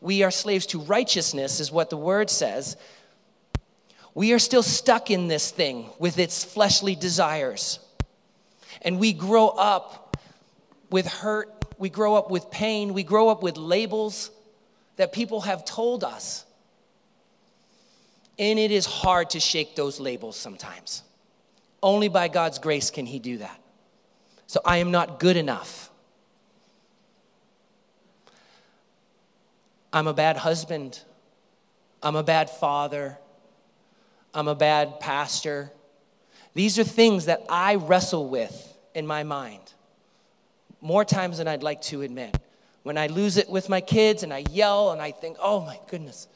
we 0.04 0.22
are 0.22 0.30
slaves 0.30 0.66
to 0.66 0.80
righteousness, 0.80 1.60
is 1.60 1.72
what 1.72 1.88
the 1.88 1.96
word 1.96 2.28
says. 2.28 2.76
We 4.12 4.34
are 4.34 4.38
still 4.38 4.62
stuck 4.62 5.10
in 5.10 5.28
this 5.28 5.50
thing 5.50 5.88
with 5.98 6.18
its 6.18 6.44
fleshly 6.44 6.94
desires. 6.94 7.78
And 8.82 8.98
we 8.98 9.14
grow 9.14 9.48
up 9.48 10.18
with 10.90 11.06
hurt, 11.06 11.48
we 11.78 11.88
grow 11.88 12.16
up 12.16 12.30
with 12.30 12.50
pain, 12.50 12.92
we 12.92 13.02
grow 13.02 13.30
up 13.30 13.42
with 13.42 13.56
labels 13.56 14.30
that 14.96 15.14
people 15.14 15.40
have 15.40 15.64
told 15.64 16.04
us. 16.04 16.44
And 18.38 18.58
it 18.58 18.70
is 18.70 18.84
hard 18.84 19.30
to 19.30 19.40
shake 19.40 19.74
those 19.74 19.98
labels 19.98 20.36
sometimes. 20.36 21.02
Only 21.82 22.08
by 22.08 22.28
God's 22.28 22.58
grace 22.58 22.90
can 22.90 23.06
He 23.06 23.18
do 23.18 23.38
that. 23.38 23.58
So 24.48 24.60
I 24.66 24.76
am 24.76 24.90
not 24.90 25.18
good 25.18 25.38
enough. 25.38 25.88
I'm 29.94 30.08
a 30.08 30.12
bad 30.12 30.36
husband. 30.36 31.00
I'm 32.02 32.16
a 32.16 32.24
bad 32.24 32.50
father. 32.50 33.16
I'm 34.34 34.48
a 34.48 34.54
bad 34.56 34.98
pastor. 34.98 35.70
These 36.52 36.80
are 36.80 36.84
things 36.84 37.26
that 37.26 37.44
I 37.48 37.76
wrestle 37.76 38.28
with 38.28 38.76
in 38.94 39.06
my 39.06 39.22
mind 39.22 39.72
more 40.80 41.04
times 41.04 41.38
than 41.38 41.46
I'd 41.48 41.62
like 41.62 41.80
to 41.82 42.02
admit. 42.02 42.36
When 42.82 42.98
I 42.98 43.06
lose 43.06 43.36
it 43.36 43.48
with 43.48 43.68
my 43.68 43.80
kids 43.80 44.24
and 44.24 44.34
I 44.34 44.44
yell 44.50 44.90
and 44.90 45.00
I 45.00 45.12
think, 45.12 45.36
oh 45.40 45.60
my 45.60 45.78
goodness, 45.88 46.26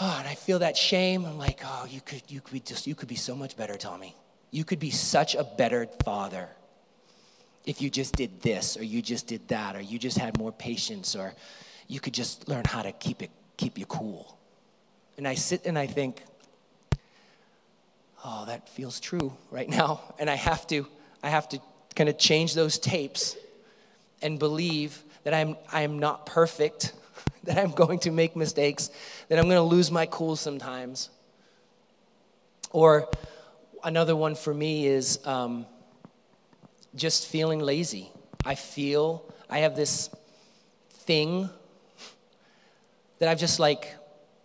oh, 0.00 0.16
and 0.18 0.28
I 0.28 0.34
feel 0.34 0.58
that 0.58 0.76
shame. 0.76 1.24
I'm 1.24 1.38
like, 1.38 1.60
oh, 1.64 1.86
you 1.90 2.02
could, 2.02 2.22
you 2.28 2.42
could 2.42 2.52
be 2.52 2.60
just, 2.60 2.86
you 2.86 2.94
could 2.94 3.08
be 3.08 3.16
so 3.16 3.34
much 3.34 3.56
better, 3.56 3.74
Tommy. 3.74 4.14
You 4.50 4.64
could 4.64 4.78
be 4.78 4.90
such 4.90 5.34
a 5.34 5.42
better 5.42 5.86
father 6.04 6.48
if 7.64 7.80
you 7.80 7.88
just 7.88 8.14
did 8.14 8.42
this, 8.42 8.76
or 8.76 8.84
you 8.84 9.00
just 9.00 9.26
did 9.26 9.48
that, 9.48 9.74
or 9.74 9.80
you 9.80 9.98
just 9.98 10.18
had 10.18 10.38
more 10.38 10.52
patience, 10.52 11.16
or 11.16 11.34
you 11.88 12.00
could 12.00 12.14
just 12.14 12.48
learn 12.48 12.64
how 12.64 12.82
to 12.82 12.92
keep 12.92 13.22
it, 13.22 13.30
keep 13.56 13.78
you 13.78 13.86
cool. 13.86 14.38
And 15.16 15.28
I 15.28 15.34
sit 15.34 15.66
and 15.66 15.78
I 15.78 15.86
think, 15.86 16.22
oh, 18.24 18.44
that 18.46 18.68
feels 18.68 19.00
true 19.00 19.32
right 19.50 19.68
now. 19.68 20.00
And 20.18 20.30
I 20.30 20.34
have 20.34 20.66
to, 20.68 20.86
I 21.22 21.28
have 21.28 21.48
to 21.50 21.60
kind 21.94 22.08
of 22.08 22.18
change 22.18 22.54
those 22.54 22.78
tapes 22.78 23.36
and 24.22 24.38
believe 24.38 25.02
that 25.24 25.34
I'm, 25.34 25.56
I'm 25.72 25.98
not 25.98 26.26
perfect 26.26 26.92
that 27.44 27.58
I'm 27.58 27.72
going 27.72 27.98
to 28.00 28.10
make 28.10 28.36
mistakes, 28.36 28.90
that 29.28 29.38
I'm 29.38 29.44
going 29.44 29.56
to 29.56 29.62
lose 29.62 29.90
my 29.90 30.06
cool 30.06 30.36
sometimes. 30.36 31.10
Or 32.70 33.08
another 33.84 34.16
one 34.16 34.34
for 34.34 34.52
me 34.52 34.86
is 34.86 35.24
um, 35.26 35.66
just 36.96 37.26
feeling 37.28 37.60
lazy. 37.60 38.10
I 38.44 38.54
feel 38.54 39.24
I 39.48 39.58
have 39.58 39.76
this 39.76 40.10
thing 40.90 41.50
that 43.24 43.30
I've 43.30 43.38
just 43.38 43.58
like, 43.58 43.94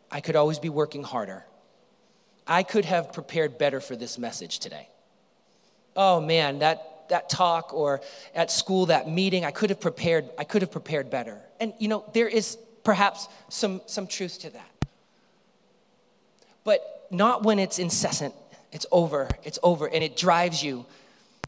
I 0.09 0.21
could 0.21 0.37
always 0.37 0.57
be 0.57 0.69
working 0.69 1.03
harder. 1.03 1.43
I 2.47 2.63
could 2.63 2.85
have 2.85 3.11
prepared 3.11 3.57
better 3.57 3.81
for 3.81 3.97
this 3.97 4.17
message 4.17 4.59
today. 4.59 4.87
Oh 5.97 6.21
man, 6.21 6.59
that, 6.59 7.09
that 7.09 7.29
talk 7.29 7.73
or 7.73 7.99
at 8.33 8.49
school, 8.49 8.85
that 8.85 9.09
meeting, 9.09 9.43
I 9.43 9.51
could 9.51 9.69
have 9.69 9.81
prepared, 9.81 10.29
I 10.37 10.45
could 10.45 10.61
have 10.61 10.71
prepared 10.71 11.09
better. 11.09 11.37
And 11.59 11.73
you 11.77 11.89
know, 11.89 12.05
there 12.13 12.29
is 12.29 12.57
perhaps 12.85 13.27
some, 13.49 13.81
some 13.85 14.07
truth 14.07 14.39
to 14.39 14.49
that. 14.51 14.71
But 16.63 17.05
not 17.11 17.43
when 17.43 17.59
it's 17.59 17.79
incessant. 17.79 18.33
It's 18.71 18.85
over, 18.93 19.27
it's 19.43 19.59
over, 19.61 19.87
and 19.87 20.01
it 20.01 20.15
drives 20.15 20.63
you. 20.63 20.85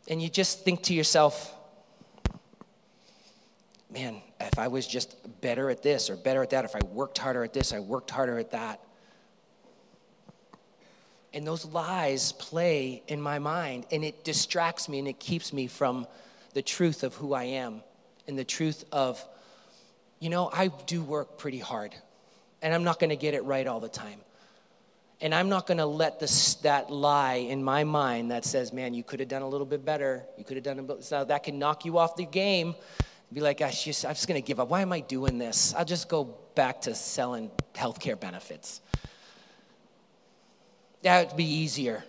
And 0.10 0.22
you 0.22 0.28
just 0.28 0.66
think 0.66 0.84
to 0.84 0.94
yourself, 0.94 1.56
man, 3.90 4.22
if 4.48 4.60
I 4.60 4.68
was 4.68 4.88
just 4.88 5.16
better 5.42 5.70
at 5.70 5.82
this 5.82 6.10
or 6.10 6.16
better 6.16 6.42
at 6.44 6.52
that, 6.52 6.66
if 6.66 6.76
I 6.76 6.80
worked 6.92 7.18
harder 7.18 7.44
at 7.44 7.54
this, 7.54 7.74
I 7.74 7.80
worked 7.80 8.12
harder 8.12 8.38
at 8.38 8.52
that. 8.52 8.82
And 11.34 11.48
those 11.48 11.66
lies 11.66 12.34
play 12.34 13.04
in 13.08 13.22
my 13.22 13.40
mind, 13.40 13.86
and 13.92 14.04
it 14.04 14.24
distracts 14.24 14.90
me 14.90 15.00
and 15.00 15.08
it 15.08 15.20
keeps 15.20 15.54
me 15.54 15.68
from 15.68 16.06
the 16.54 16.62
truth 16.62 17.04
of 17.04 17.16
who 17.16 17.34
I 17.34 17.44
am 17.46 17.82
and 18.28 18.38
the 18.38 18.44
truth 18.44 18.84
of 18.92 19.24
you 20.22 20.30
know, 20.30 20.52
I 20.54 20.68
do 20.86 21.02
work 21.02 21.40
pretty 21.40 21.58
hard, 21.58 21.96
and 22.62 22.74
I'm 22.76 22.84
not 22.84 23.00
to 23.10 23.16
get 23.16 23.34
it 23.34 23.44
right 23.44 23.66
all 23.66 23.80
the 23.80 23.90
time. 23.90 24.20
And 25.20 25.34
I'm 25.34 25.50
not 25.50 25.66
to 25.78 25.86
let 25.86 26.20
this, 26.20 26.56
that 26.56 26.92
lie 26.92 27.36
in 27.36 27.64
my 27.64 27.84
mind 27.84 28.30
that 28.30 28.46
says, 28.46 28.72
man, 28.72 28.94
you 28.94 29.04
could 29.04 29.20
have 29.20 29.30
done 29.30 29.42
a 29.42 29.48
little 29.48 29.66
bit 29.66 29.84
better. 29.84 30.24
You 30.38 30.44
could 30.44 30.58
have 30.58 30.64
done 30.64 30.78
a 30.78 30.84
bit, 30.84 31.04
so 31.04 31.26
that 31.26 31.44
can 31.44 31.58
knock 31.58 31.86
you 31.86 31.98
off 31.98 32.16
the 32.16 32.26
game. 32.26 32.76
Be 33.34 33.40
like, 33.40 33.60
gosh, 33.60 33.86
just, 33.86 34.06
I'm 34.06 34.14
just 34.14 34.28
going 34.28 34.42
to 34.42 34.46
give 34.46 34.60
up. 34.60 34.70
Why 34.70 34.82
am 34.82 34.92
I 34.92 35.00
doing 35.00 35.38
this? 35.38 35.74
I'll 35.76 35.86
just 35.86 36.10
go 36.10 36.36
back 36.54 36.82
to 36.82 36.96
selling 36.96 37.50
healthcare 37.74 38.20
benefits. 38.20 38.82
That 41.04 41.28
would 41.28 41.38
be 41.38 41.46
easier. 41.46 42.04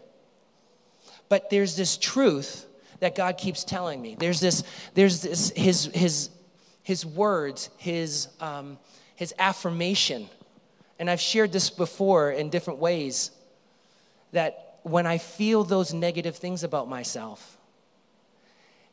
But 1.28 1.48
there's 1.48 1.76
this 1.76 1.96
truth 1.96 2.66
that 2.98 3.14
God 3.14 3.38
keeps 3.38 3.64
telling 3.64 4.02
me. 4.02 4.16
There's 4.18 4.40
this, 4.40 4.64
there's 4.94 5.22
this, 5.22 5.52
his, 5.54 5.86
his, 5.94 6.30
his 6.82 7.06
words, 7.06 7.70
his, 7.78 8.28
um, 8.40 8.78
his 9.14 9.32
affirmation. 9.38 10.28
And 10.98 11.08
I've 11.08 11.20
shared 11.20 11.52
this 11.52 11.70
before 11.70 12.32
in 12.32 12.50
different 12.50 12.80
ways 12.80 13.30
that 14.32 14.80
when 14.82 15.06
I 15.06 15.18
feel 15.18 15.62
those 15.62 15.94
negative 15.94 16.36
things 16.36 16.64
about 16.64 16.88
myself, 16.88 17.56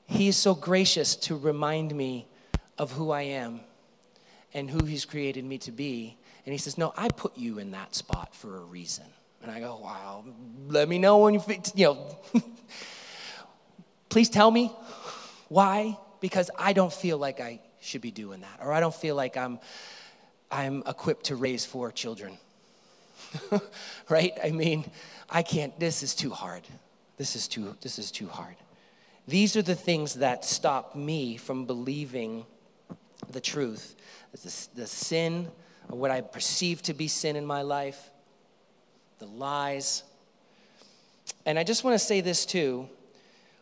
he 0.10 0.28
is 0.28 0.36
so 0.36 0.56
gracious 0.56 1.16
to 1.16 1.38
remind 1.38 1.94
me 1.94 2.28
of 2.80 2.92
who 2.92 3.12
I 3.12 3.22
am 3.22 3.62
and 4.56 4.68
who 4.70 4.84
he's 4.84 5.06
created 5.06 5.46
me 5.46 5.60
to 5.60 5.72
be. 5.72 6.18
And 6.46 6.52
he 6.52 6.58
says, 6.58 6.80
No, 6.80 6.94
I 6.98 7.10
put 7.10 7.38
you 7.38 7.60
in 7.60 7.72
that 7.72 7.94
spot 7.94 8.34
for 8.34 8.58
a 8.58 8.62
reason. 8.62 9.06
And 9.44 9.52
I 9.52 9.60
go, 9.60 9.80
Wow, 9.82 10.26
let 10.68 10.90
me 10.90 10.98
know 10.98 11.20
when 11.20 11.36
you, 11.36 11.44
you 11.76 11.86
know, 11.86 12.18
please 14.10 14.30
tell 14.30 14.50
me 14.50 14.74
why, 15.48 15.96
because 16.22 16.50
I 16.58 16.74
don't 16.74 16.92
feel 16.92 17.20
like 17.20 17.40
I 17.40 17.62
should 17.80 18.02
be 18.02 18.12
doing 18.12 18.42
that. 18.42 18.60
Or 18.62 18.74
I 18.74 18.80
don't 18.80 18.96
feel 18.96 19.16
like 19.16 19.38
I'm, 19.38 19.60
I'm 20.50 20.82
equipped 20.88 21.28
to 21.28 21.36
raise 21.36 21.66
four 21.66 21.92
children. 21.92 22.36
right? 24.10 24.34
I 24.44 24.50
mean, 24.50 24.90
I 25.30 25.44
can't, 25.44 25.80
this 25.80 26.02
is 26.02 26.16
too 26.16 26.32
hard. 26.32 26.64
this 27.18 27.36
is 27.36 27.48
too, 27.48 27.76
this 27.82 28.00
is 28.00 28.10
too 28.10 28.28
hard. 28.28 28.56
These 29.30 29.56
are 29.56 29.62
the 29.62 29.76
things 29.76 30.16
that 30.16 30.44
stop 30.44 30.96
me 30.96 31.38
from 31.38 31.66
believing 31.66 32.48
the 33.30 33.40
truth. 33.40 33.96
The, 34.32 34.68
the 34.74 34.88
sin, 34.88 35.50
what 35.88 36.10
I 36.10 36.22
perceive 36.22 36.82
to 36.84 36.96
be 36.96 37.08
sin 37.08 37.36
in 37.36 37.46
my 37.46 37.62
life, 37.62 38.10
the 39.20 39.28
lies. 39.28 40.02
And 41.46 41.60
I 41.60 41.64
just 41.64 41.84
want 41.84 41.94
to 41.94 42.04
say 42.04 42.22
this 42.22 42.44
too 42.44 42.90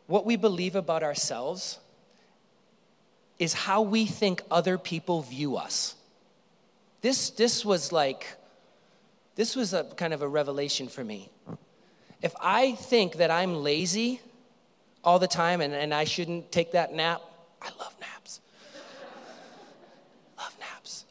what 0.06 0.26
we 0.26 0.38
believe 0.38 0.78
about 0.78 1.04
ourselves 1.04 1.80
is 3.38 3.54
how 3.54 3.82
we 3.82 4.06
think 4.06 4.42
other 4.50 4.78
people 4.78 5.22
view 5.22 5.58
us. 5.58 5.96
This, 7.02 7.30
this 7.32 7.66
was 7.66 7.92
like, 7.92 8.26
this 9.36 9.54
was 9.54 9.74
a 9.74 9.84
kind 9.84 10.14
of 10.14 10.22
a 10.22 10.30
revelation 10.30 10.88
for 10.88 11.04
me. 11.04 11.30
If 12.22 12.34
I 12.40 12.72
think 12.72 13.18
that 13.18 13.30
I'm 13.30 13.64
lazy 13.64 14.22
all 15.08 15.20
the 15.20 15.28
time 15.28 15.62
and, 15.62 15.74
and 15.74 15.94
I 15.94 16.04
shouldn't 16.04 16.52
take 16.52 16.74
that 16.74 16.94
nap, 16.94 17.22
I 17.62 17.70
love 17.80 17.96
naps. 18.02 18.42
love 20.38 20.54
naps. 20.60 21.06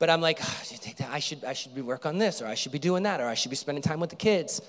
But 0.00 0.10
I'm 0.10 0.20
like, 0.20 0.40
oh, 0.42 0.62
take 0.80 0.96
that. 0.96 1.10
I 1.10 1.20
should, 1.20 1.44
I 1.44 1.52
should 1.52 1.72
be 1.72 1.82
work 1.82 2.04
on 2.04 2.18
this, 2.18 2.42
or 2.42 2.46
I 2.46 2.56
should 2.56 2.72
be 2.72 2.80
doing 2.80 3.04
that, 3.04 3.20
or 3.20 3.28
I 3.28 3.34
should 3.34 3.50
be 3.50 3.56
spending 3.56 3.80
time 3.80 4.00
with 4.00 4.10
the 4.10 4.16
kids. 4.16 4.60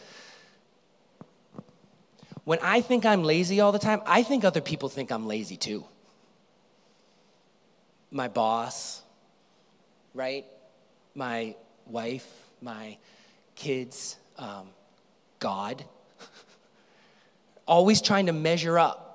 When 2.43 2.59
I 2.61 2.81
think 2.81 3.07
I'm 3.07 3.23
lazy 3.23 3.59
all 3.59 3.71
the 3.71 3.79
time, 3.79 4.01
I 4.05 4.21
think 4.21 4.45
other 4.45 4.61
people 4.61 4.87
think 4.87 5.11
I'm 5.11 5.25
lazy 5.25 5.57
too. 5.57 5.83
My 8.11 8.27
boss, 8.27 9.01
right? 10.13 10.45
My 11.15 11.55
wife, 11.87 12.27
my 12.61 12.97
kids, 13.55 14.15
um, 14.37 14.67
God. 15.39 15.83
Always 17.67 18.01
trying 18.01 18.27
to 18.27 18.33
measure 18.33 18.79
up. 18.79 19.07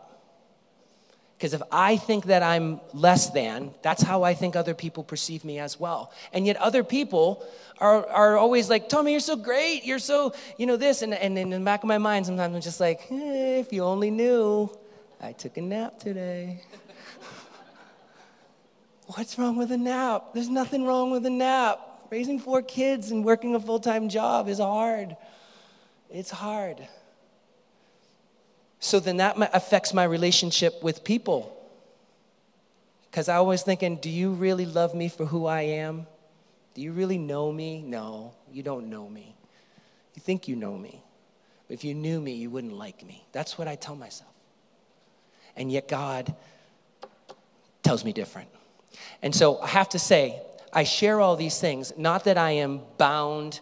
Because 1.42 1.54
if 1.54 1.62
I 1.72 1.96
think 1.96 2.26
that 2.26 2.44
I'm 2.44 2.80
less 2.94 3.30
than, 3.30 3.74
that's 3.82 4.00
how 4.00 4.22
I 4.22 4.32
think 4.32 4.54
other 4.54 4.74
people 4.74 5.02
perceive 5.02 5.44
me 5.44 5.58
as 5.58 5.80
well. 5.80 6.12
And 6.32 6.46
yet 6.46 6.56
other 6.58 6.84
people 6.84 7.44
are, 7.78 8.06
are 8.06 8.36
always 8.36 8.70
like, 8.70 8.88
Tommy, 8.88 9.10
you're 9.10 9.18
so 9.18 9.34
great. 9.34 9.84
You're 9.84 9.98
so, 9.98 10.34
you 10.56 10.66
know, 10.66 10.76
this. 10.76 11.02
And, 11.02 11.12
and 11.12 11.36
in 11.36 11.50
the 11.50 11.58
back 11.58 11.82
of 11.82 11.88
my 11.88 11.98
mind, 11.98 12.26
sometimes 12.26 12.54
I'm 12.54 12.60
just 12.60 12.78
like, 12.78 13.00
hey, 13.00 13.58
if 13.58 13.72
you 13.72 13.82
only 13.82 14.12
knew, 14.12 14.70
I 15.20 15.32
took 15.32 15.56
a 15.56 15.62
nap 15.62 15.98
today. 15.98 16.62
What's 19.06 19.36
wrong 19.36 19.56
with 19.56 19.72
a 19.72 19.76
nap? 19.76 20.34
There's 20.34 20.48
nothing 20.48 20.84
wrong 20.84 21.10
with 21.10 21.26
a 21.26 21.30
nap. 21.30 21.80
Raising 22.08 22.38
four 22.38 22.62
kids 22.62 23.10
and 23.10 23.24
working 23.24 23.56
a 23.56 23.60
full 23.60 23.80
time 23.80 24.08
job 24.08 24.46
is 24.46 24.60
hard. 24.60 25.16
It's 26.08 26.30
hard. 26.30 26.86
So 28.82 28.98
then 28.98 29.18
that 29.18 29.36
affects 29.54 29.94
my 29.94 30.02
relationship 30.02 30.82
with 30.82 31.04
people. 31.04 31.56
Because 33.08 33.28
I 33.28 33.38
was 33.38 33.62
thinking, 33.62 33.94
do 33.96 34.10
you 34.10 34.32
really 34.32 34.66
love 34.66 34.92
me 34.92 35.08
for 35.08 35.24
who 35.24 35.46
I 35.46 35.62
am? 35.62 36.08
Do 36.74 36.82
you 36.82 36.90
really 36.90 37.16
know 37.16 37.52
me? 37.52 37.80
No, 37.80 38.34
you 38.52 38.64
don't 38.64 38.90
know 38.90 39.08
me. 39.08 39.36
You 40.14 40.20
think 40.20 40.48
you 40.48 40.56
know 40.56 40.76
me. 40.76 41.00
But 41.68 41.74
if 41.74 41.84
you 41.84 41.94
knew 41.94 42.20
me, 42.20 42.32
you 42.32 42.50
wouldn't 42.50 42.72
like 42.72 43.06
me. 43.06 43.24
That's 43.30 43.56
what 43.56 43.68
I 43.68 43.76
tell 43.76 43.94
myself. 43.94 44.32
And 45.56 45.70
yet 45.70 45.86
God 45.86 46.34
tells 47.84 48.04
me 48.04 48.12
different. 48.12 48.48
And 49.22 49.32
so 49.32 49.60
I 49.60 49.68
have 49.68 49.90
to 49.90 50.00
say, 50.00 50.42
I 50.72 50.82
share 50.82 51.20
all 51.20 51.36
these 51.36 51.60
things, 51.60 51.92
not 51.96 52.24
that 52.24 52.36
I 52.36 52.50
am 52.50 52.80
bound 52.98 53.60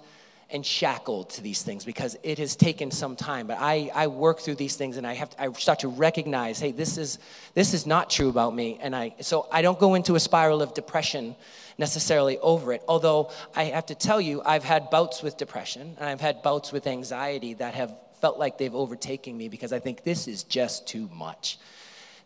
and 0.53 0.65
shackled 0.65 1.31
to 1.31 1.43
these 1.43 1.63
things 1.63 1.85
because 1.85 2.17
it 2.23 2.39
has 2.39 2.57
taken 2.57 2.91
some 2.91 3.17
time. 3.17 3.47
But 3.47 3.59
i, 3.61 3.91
I 3.95 4.07
work 4.07 4.41
through 4.41 4.57
these 4.57 4.77
things 4.77 4.97
and 4.97 5.07
i 5.07 5.15
have 5.15 5.31
to, 5.31 5.43
i 5.43 5.53
start 5.53 5.81
to 5.81 5.89
recognize 5.89 6.59
hey 6.59 6.73
this 6.73 6.99
is 6.99 7.19
this 7.55 7.75
is 7.75 7.87
not 7.87 8.11
true 8.11 8.29
about 8.29 8.55
me. 8.55 8.79
And 8.81 8.95
i 8.95 9.15
so 9.21 9.47
i 9.53 9.63
don't 9.63 9.79
go 9.79 9.95
into 9.95 10.15
a 10.15 10.21
spiral 10.21 10.63
of 10.63 10.75
depression 10.75 11.37
necessarily 11.79 12.39
over 12.39 12.73
it. 12.73 12.83
Although 12.89 13.31
i 13.55 13.65
have 13.65 13.87
to 13.87 13.95
tell 13.95 14.21
you 14.21 14.43
i've 14.45 14.65
had 14.65 14.91
bouts 14.91 15.23
with 15.23 15.37
depression 15.37 15.95
and 15.99 16.07
i've 16.09 16.21
had 16.21 16.43
bouts 16.43 16.73
with 16.73 16.87
anxiety 16.87 17.55
that 17.55 17.75
have 17.75 17.93
felt 18.21 18.39
like 18.39 18.59
they've 18.59 18.75
overtaken 18.75 19.37
me 19.37 19.49
because 19.49 19.73
i 19.73 19.79
think 19.79 20.05
this 20.05 20.29
is 20.29 20.43
just 20.43 20.87
too 20.87 21.09
much. 21.15 21.59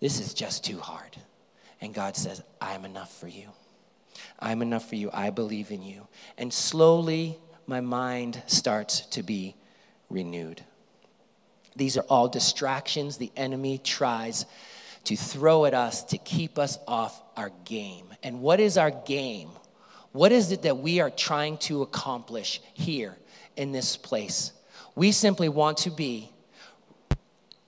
This 0.00 0.20
is 0.20 0.34
just 0.34 0.64
too 0.64 0.78
hard. 0.78 1.16
And 1.80 1.94
god 1.94 2.16
says 2.16 2.42
i'm 2.60 2.84
enough 2.84 3.14
for 3.20 3.28
you. 3.28 3.48
I'm 4.38 4.62
enough 4.62 4.88
for 4.88 4.96
you. 4.96 5.10
I 5.12 5.30
believe 5.30 5.70
in 5.70 5.82
you. 5.82 6.06
And 6.36 6.52
slowly 6.52 7.38
my 7.66 7.80
mind 7.80 8.42
starts 8.46 9.02
to 9.06 9.22
be 9.22 9.54
renewed. 10.10 10.62
These 11.76 11.96
are 11.96 12.04
all 12.08 12.28
distractions 12.28 13.16
the 13.16 13.32
enemy 13.36 13.78
tries 13.78 14.46
to 15.04 15.16
throw 15.16 15.64
at 15.64 15.74
us 15.74 16.04
to 16.04 16.18
keep 16.18 16.58
us 16.58 16.78
off 16.86 17.20
our 17.36 17.50
game. 17.64 18.06
And 18.22 18.40
what 18.40 18.60
is 18.60 18.78
our 18.78 18.90
game? 18.90 19.50
What 20.12 20.32
is 20.32 20.52
it 20.52 20.62
that 20.62 20.78
we 20.78 21.00
are 21.00 21.10
trying 21.10 21.58
to 21.58 21.82
accomplish 21.82 22.60
here 22.72 23.16
in 23.56 23.72
this 23.72 23.96
place? 23.96 24.52
We 24.94 25.12
simply 25.12 25.48
want 25.48 25.78
to 25.78 25.90
be 25.90 26.30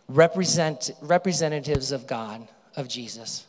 represent, 0.08 0.92
representatives 1.00 1.90
of 1.90 2.06
God, 2.06 2.46
of 2.76 2.88
Jesus. 2.88 3.44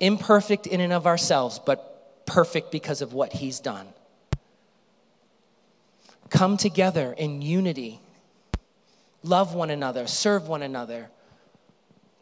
Imperfect 0.00 0.66
in 0.66 0.80
and 0.80 0.92
of 0.92 1.06
ourselves, 1.06 1.60
but 1.64 2.26
perfect 2.26 2.72
because 2.72 3.00
of 3.00 3.12
what 3.12 3.32
He's 3.32 3.60
done 3.60 3.86
come 6.30 6.56
together 6.56 7.12
in 7.12 7.42
unity, 7.42 8.00
love 9.22 9.54
one 9.54 9.70
another, 9.70 10.06
serve 10.06 10.48
one 10.48 10.62
another, 10.62 11.08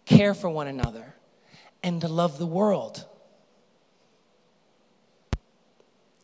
care 0.04 0.34
for 0.34 0.48
one 0.48 0.66
another, 0.66 1.14
and 1.82 2.00
to 2.00 2.08
love 2.08 2.38
the 2.38 2.46
world. 2.46 3.04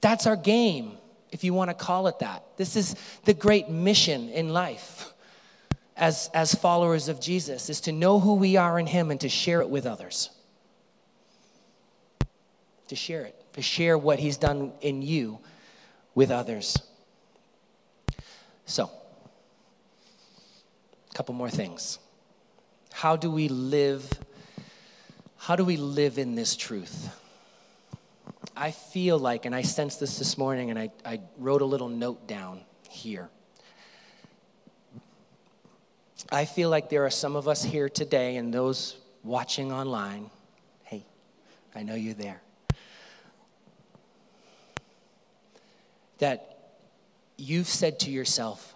That's 0.01 0.27
our 0.27 0.37
game, 0.37 0.93
if 1.31 1.45
you 1.45 1.53
want 1.53 1.71
to 1.71 1.75
call 1.75 2.07
it 2.07 2.21
that. 2.21 2.45
This 2.57 2.77
is 2.77 2.97
the 3.25 3.35
great 3.35 3.69
mission 3.69 4.31
in 4.31 4.51
life 4.51 5.13
as, 5.97 6.31
as 6.33 6.55
followers 6.55 7.09
of 7.09 7.21
Jesus, 7.21 7.69
is 7.69 7.83
to 7.83 7.93
know 7.93 8.19
who 8.19 8.35
we 8.35 8.57
are 8.57 8.79
in 8.79 8.87
Him 8.87 9.11
and 9.11 9.21
to 9.21 9.29
share 9.29 9.61
it 9.61 9.69
with 9.69 9.87
others. 9.87 10.31
To 12.89 12.97
share 12.97 13.27
it, 13.27 13.45
to 13.53 13.63
share 13.63 13.99
what 13.99 14.19
He's 14.19 14.39
done 14.39 14.73
in 14.81 15.03
you 15.03 15.39
with 16.15 16.31
others. 16.31 16.77
So, 18.71 18.89
a 21.11 21.15
couple 21.15 21.35
more 21.35 21.51
things. 21.51 21.99
How 22.93 23.17
do 23.17 23.29
we 23.29 23.49
live? 23.49 24.09
How 25.39 25.57
do 25.57 25.65
we 25.65 25.77
live 25.77 26.19
in 26.19 26.37
this 26.37 26.55
truth? 26.55 27.11
I 28.57 28.71
feel 28.71 29.19
like, 29.19 29.45
and 29.45 29.57
I 29.57 29.63
sensed 29.63 29.99
this 29.99 30.19
this 30.19 30.39
morning, 30.39 30.71
and 30.71 30.79
I, 30.79 30.91
I 31.05 31.19
wrote 31.37 31.63
a 31.63 31.65
little 31.65 31.89
note 31.89 32.29
down 32.29 32.61
here. 32.89 33.29
I 36.31 36.45
feel 36.45 36.71
like 36.71 36.91
there 36.91 37.05
are 37.05 37.11
some 37.11 37.35
of 37.35 37.49
us 37.49 37.65
here 37.65 37.89
today, 37.89 38.37
and 38.37 38.55
those 38.55 38.99
watching 39.25 39.73
online. 39.73 40.31
Hey, 40.85 41.05
I 41.75 41.83
know 41.83 41.97
you're 41.97 42.15
there. 42.15 42.41
That 46.19 46.50
you've 47.41 47.67
said 47.69 48.01
to 48.01 48.11
yourself, 48.11 48.75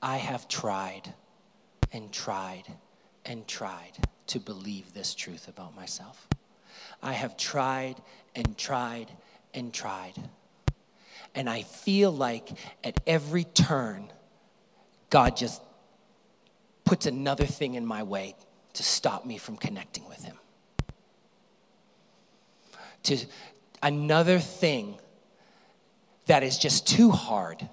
I 0.00 0.16
have 0.16 0.48
tried 0.48 1.12
and 1.92 2.12
tried 2.12 2.64
and 3.24 3.46
tried 3.46 3.92
to 4.28 4.40
believe 4.40 4.94
this 4.94 5.14
truth 5.14 5.48
about 5.48 5.74
myself. 5.74 6.26
I 7.02 7.12
have 7.12 7.36
tried 7.36 7.96
and 8.34 8.56
tried 8.56 9.10
and 9.52 9.74
tried. 9.74 10.14
And 11.34 11.48
I 11.48 11.62
feel 11.62 12.10
like 12.12 12.50
at 12.84 13.00
every 13.06 13.44
turn, 13.44 14.10
God 15.10 15.36
just 15.36 15.60
puts 16.84 17.06
another 17.06 17.46
thing 17.46 17.74
in 17.74 17.84
my 17.84 18.02
way 18.02 18.34
to 18.74 18.82
stop 18.82 19.26
me 19.26 19.38
from 19.38 19.56
connecting 19.56 20.08
with 20.08 20.24
Him. 20.24 20.36
To 23.04 23.18
another 23.82 24.38
thing 24.38 24.98
that 26.26 26.42
is 26.42 26.58
just 26.58 26.86
too 26.86 27.10
hard, 27.10 27.68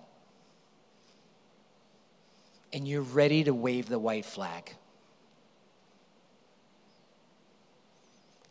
and 2.72 2.88
you're 2.88 3.01
ready 3.01 3.43
to 3.43 3.53
wave 3.53 3.89
the 3.89 3.99
white 3.99 4.26
flag. 4.26 4.74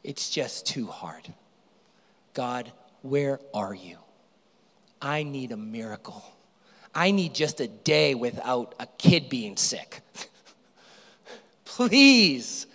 It's 0.03 0.31
just 0.31 0.67
too 0.67 0.87
hard. 0.87 1.33
God, 2.35 2.73
where 3.03 3.41
are 3.53 3.75
you? 3.75 3.99
I 5.01 5.23
need 5.23 5.53
a 5.53 5.57
miracle. 5.57 6.25
I 6.95 7.11
need 7.11 7.35
just 7.35 7.61
a 7.61 7.69
day 7.69 8.15
without 8.15 8.75
a 8.81 8.87
kid 8.87 9.29
being 9.29 9.57
sick. 9.57 10.01
Please, 11.65 12.67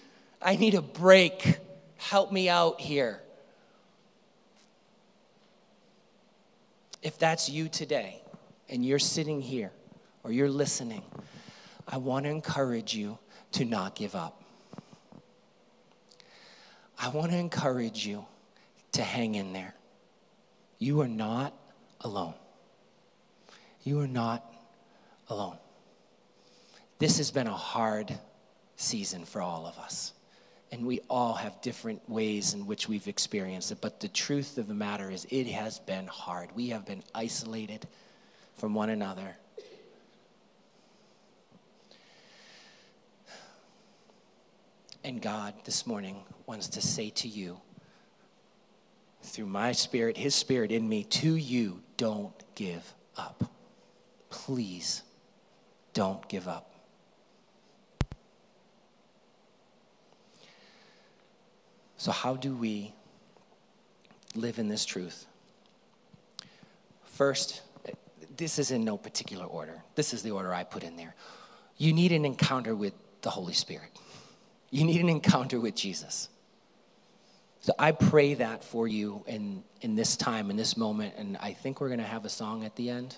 I 0.42 0.56
need 0.56 0.76
a 0.76 0.82
break. 0.82 1.58
Help 1.98 2.32
me 2.32 2.50
out 2.50 2.80
here. 2.80 3.20
If 7.02 7.18
that's 7.18 7.50
you 7.50 7.68
today 7.68 8.22
and 8.70 8.86
you're 8.86 9.00
sitting 9.00 9.42
here 9.42 9.72
or 10.24 10.32
you're 10.32 10.50
listening, 10.50 11.04
I 11.88 11.98
want 11.98 12.26
to 12.26 12.30
encourage 12.30 12.94
you 12.96 13.18
to 13.54 13.66
not 13.66 13.96
give 13.96 14.16
up. 14.16 14.42
I 17.00 17.10
want 17.10 17.32
to 17.32 17.38
encourage 17.38 18.06
you 18.06 18.26
to 18.94 19.02
hang 19.02 19.36
in 19.36 19.54
there. 19.54 19.74
You 20.80 21.02
are 21.02 21.08
not 21.08 21.54
alone. 22.02 22.36
You 23.84 24.00
are 24.00 24.08
not 24.08 24.44
alone. 25.28 25.58
This 27.00 27.18
has 27.18 27.32
been 27.32 27.48
a 27.48 27.54
hard 27.54 28.18
season 28.78 29.26
for 29.26 29.42
all 29.42 29.66
of 29.66 29.78
us. 29.80 30.14
And 30.72 30.86
we 30.86 31.02
all 31.10 31.34
have 31.34 31.62
different 31.62 32.10
ways 32.10 32.54
in 32.54 32.66
which 32.66 32.90
we've 32.90 33.08
experienced 33.08 33.72
it. 33.72 33.80
But 33.82 34.00
the 34.00 34.08
truth 34.08 34.58
of 34.58 34.68
the 34.68 34.74
matter 34.74 35.12
is, 35.12 35.26
it 35.30 35.46
has 35.48 35.80
been 35.80 36.08
hard. 36.08 36.50
We 36.56 36.70
have 36.70 36.86
been 36.86 37.04
isolated 37.14 37.88
from 38.56 38.74
one 38.74 38.90
another. 38.90 39.36
And 45.04 45.22
God 45.22 45.54
this 45.66 45.86
morning 45.86 46.24
wants 46.46 46.68
to 46.70 46.82
say 46.82 47.10
to 47.12 47.28
you, 47.28 47.60
through 49.22 49.46
my 49.46 49.72
spirit, 49.72 50.18
His 50.18 50.36
spirit 50.36 50.72
in 50.72 50.88
me, 50.88 51.04
to 51.06 51.36
you, 51.36 51.82
don't 51.98 52.34
give 52.56 52.94
up. 53.18 53.44
Please 54.30 55.04
don't 55.94 56.28
give 56.28 56.48
up. 56.48 56.70
So, 61.98 62.12
how 62.12 62.36
do 62.36 62.54
we 62.54 62.94
live 64.36 64.60
in 64.60 64.68
this 64.68 64.84
truth? 64.84 65.26
First, 67.06 67.62
this 68.36 68.60
is 68.60 68.72
in 68.72 68.84
no 68.84 68.98
particular 68.98 69.46
order. 69.46 69.84
This 69.96 70.14
is 70.14 70.24
the 70.24 70.32
order 70.32 70.54
I 70.54 70.64
put 70.64 70.84
in 70.84 70.98
there. 70.98 71.16
You 71.78 71.94
need 71.94 72.12
an 72.12 72.26
encounter 72.26 72.76
with 72.76 72.94
the 73.22 73.30
Holy 73.30 73.54
Spirit, 73.54 73.98
you 74.74 74.86
need 74.86 75.02
an 75.02 75.10
encounter 75.10 75.60
with 75.60 75.76
Jesus. 75.76 76.30
So 77.62 77.74
I 77.78 77.92
pray 77.92 78.34
that 78.34 78.64
for 78.64 78.88
you 78.88 79.24
in, 79.28 79.64
in 79.82 79.96
this 79.96 80.18
time, 80.18 80.50
in 80.50 80.58
this 80.58 80.76
moment, 80.76 81.14
and 81.16 81.38
I 81.38 81.54
think 81.54 81.80
we're 81.80 81.90
going 81.90 82.00
to 82.00 82.06
have 82.06 82.26
a 82.26 82.30
song 82.30 82.66
at 82.66 82.76
the 82.76 82.90
end. 82.90 83.16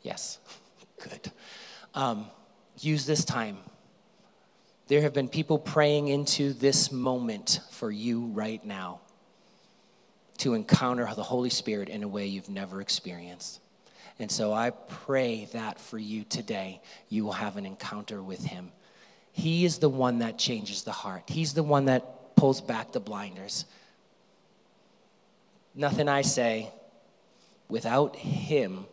Yes, 0.00 0.38
good. 1.02 1.30
Um, 1.94 2.26
use 2.80 3.04
this 3.04 3.22
time. 3.26 3.58
There 4.86 5.02
have 5.02 5.12
been 5.12 5.28
people 5.28 5.58
praying 5.58 6.08
into 6.08 6.54
this 6.54 6.90
moment 6.90 7.60
for 7.70 7.90
you 7.90 8.24
right 8.28 8.64
now 8.64 9.00
to 10.38 10.54
encounter 10.54 11.06
the 11.14 11.22
Holy 11.22 11.50
Spirit 11.50 11.90
in 11.90 12.02
a 12.02 12.08
way 12.08 12.26
you've 12.26 12.48
never 12.48 12.80
experienced. 12.80 13.60
And 14.18 14.30
so 14.30 14.54
I 14.54 14.70
pray 14.70 15.48
that 15.52 15.78
for 15.78 15.98
you 15.98 16.24
today, 16.24 16.80
you 17.10 17.26
will 17.26 17.32
have 17.32 17.58
an 17.58 17.66
encounter 17.66 18.22
with 18.22 18.42
Him. 18.42 18.72
He 19.38 19.64
is 19.64 19.78
the 19.78 19.88
one 19.88 20.18
that 20.18 20.36
changes 20.36 20.82
the 20.82 20.90
heart, 20.90 21.22
He's 21.28 21.54
the 21.54 21.62
one 21.62 21.84
that 21.84 22.34
pulls 22.34 22.60
back 22.60 22.90
the 22.90 22.98
blinders. 22.98 23.66
Nothing 25.76 26.08
I 26.08 26.22
say 26.22 26.72
without 27.68 28.16
Him 28.16 28.86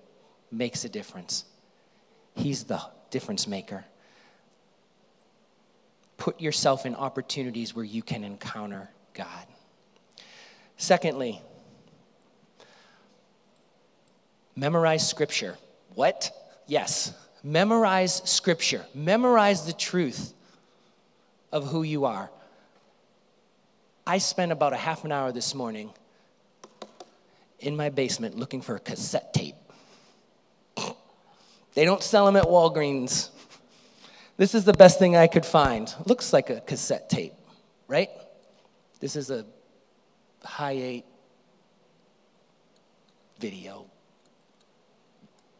makes 0.51 0.85
a 0.85 0.89
difference. 0.89 1.45
He's 2.35 2.65
the 2.65 2.79
difference 3.09 3.47
maker. 3.47 3.85
Put 6.17 6.39
yourself 6.39 6.85
in 6.85 6.93
opportunities 6.93 7.75
where 7.75 7.83
you 7.83 8.03
can 8.03 8.23
encounter 8.23 8.91
God. 9.15 9.47
Secondly, 10.77 11.41
memorize 14.55 15.09
scripture. 15.09 15.57
What? 15.95 16.29
Yes. 16.67 17.15
Memorize 17.45 18.23
scripture. 18.25 18.83
Memorize 18.95 19.67
the 19.67 19.73
truth 19.73 20.33
of 21.51 21.67
who 21.67 21.83
you 21.83 22.05
are. 22.05 22.31
I 24.07 24.17
spent 24.17 24.51
about 24.51 24.73
a 24.73 24.77
half 24.77 25.05
an 25.05 25.11
hour 25.11 25.31
this 25.31 25.53
morning 25.53 25.93
in 27.59 27.75
my 27.75 27.89
basement 27.89 28.35
looking 28.35 28.61
for 28.61 28.75
a 28.75 28.79
cassette 28.79 29.31
tape. 29.31 29.53
They 31.75 31.85
don't 31.85 32.01
sell 32.01 32.25
them 32.25 32.35
at 32.35 32.45
Walgreens. 32.45 33.29
This 34.37 34.55
is 34.55 34.63
the 34.63 34.73
best 34.73 34.97
thing 34.97 35.15
I 35.15 35.27
could 35.27 35.45
find. 35.45 35.93
Looks 36.07 36.33
like 36.33 36.49
a 36.49 36.61
cassette 36.61 37.11
tape, 37.11 37.33
right? 37.87 38.09
This 38.99 39.15
is 39.15 39.29
a 39.29 39.45
Hi8 40.43 41.03
video 43.39 43.85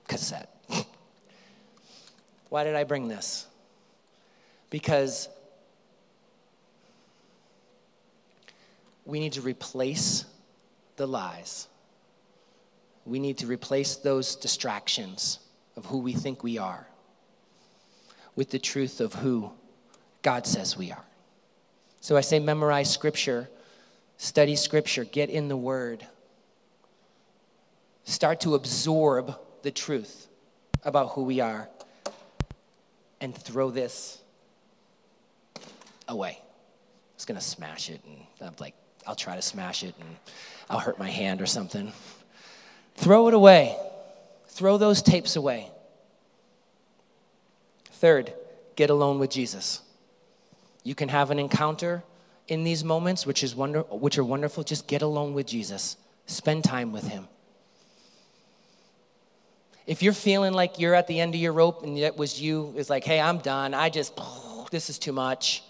cassette. 0.07 0.54
Why 2.55 2.63
did 2.63 2.75
I 2.75 2.85
bring 2.85 3.09
this? 3.09 3.47
Because 4.69 5.27
we 9.03 9.19
need 9.19 9.33
to 9.33 9.41
replace 9.41 10.23
the 10.95 11.05
lies. 11.05 11.67
We 13.05 13.19
need 13.19 13.39
to 13.39 13.45
replace 13.45 13.97
those 13.97 14.37
distractions 14.37 15.39
of 15.75 15.85
who 15.87 15.97
we 15.97 16.13
think 16.13 16.43
we 16.43 16.57
are 16.57 16.87
with 18.37 18.51
the 18.51 18.59
truth 18.59 19.01
of 19.01 19.13
who 19.15 19.51
God 20.21 20.47
says 20.47 20.77
we 20.77 20.93
are. 20.93 21.03
So 21.99 22.15
I 22.15 22.21
say 22.21 22.39
memorize 22.39 22.89
scripture, 22.89 23.49
study 24.15 24.55
scripture, 24.55 25.03
get 25.03 25.29
in 25.29 25.49
the 25.49 25.57
word. 25.57 26.07
Start 28.05 28.39
to 28.39 28.55
absorb 28.55 29.37
the 29.61 29.71
truth 29.71 30.29
about 30.85 31.09
who 31.09 31.23
we 31.23 31.41
are 31.41 31.67
and 33.25 33.35
throw 33.35 33.71
this 33.71 34.19
away. 36.07 36.37
I 36.39 37.15
was 37.15 37.25
to 37.25 37.41
smash 37.41 37.89
it, 37.89 37.99
and 38.05 38.19
I'm 38.39 38.53
like, 38.59 38.75
I'll 39.07 39.15
try 39.15 39.35
to 39.35 39.41
smash 39.41 39.83
it, 39.83 39.95
and 39.99 40.09
I'll 40.69 40.77
hurt 40.77 40.99
my 40.99 41.09
hand 41.09 41.41
or 41.41 41.47
something. 41.47 41.91
Throw 42.93 43.27
it 43.27 43.33
away. 43.33 43.75
Throw 44.49 44.77
those 44.77 45.01
tapes 45.01 45.35
away. 45.35 45.71
Third, 47.93 48.31
get 48.75 48.91
alone 48.91 49.17
with 49.17 49.31
Jesus. 49.31 49.81
You 50.83 50.93
can 50.93 51.09
have 51.09 51.31
an 51.31 51.39
encounter 51.39 52.03
in 52.47 52.63
these 52.63 52.83
moments, 52.83 53.25
which, 53.25 53.43
is 53.43 53.55
wonder, 53.55 53.81
which 53.81 54.19
are 54.19 54.23
wonderful. 54.23 54.63
Just 54.63 54.85
get 54.85 55.01
alone 55.01 55.33
with 55.33 55.47
Jesus, 55.47 55.97
spend 56.27 56.63
time 56.63 56.91
with 56.91 57.07
Him. 57.07 57.27
If 59.87 60.01
you're 60.01 60.13
feeling 60.13 60.53
like 60.53 60.79
you're 60.79 60.95
at 60.95 61.07
the 61.07 61.19
end 61.19 61.35
of 61.35 61.41
your 61.41 61.53
rope 61.53 61.83
and 61.83 61.97
that 61.99 62.17
was 62.17 62.41
you, 62.41 62.73
it's 62.75 62.89
like, 62.89 63.03
hey, 63.03 63.19
I'm 63.19 63.37
done. 63.37 63.73
I 63.73 63.89
just, 63.89 64.19
this 64.71 64.89
is 64.89 64.97
too 64.97 65.13
much. 65.13 65.63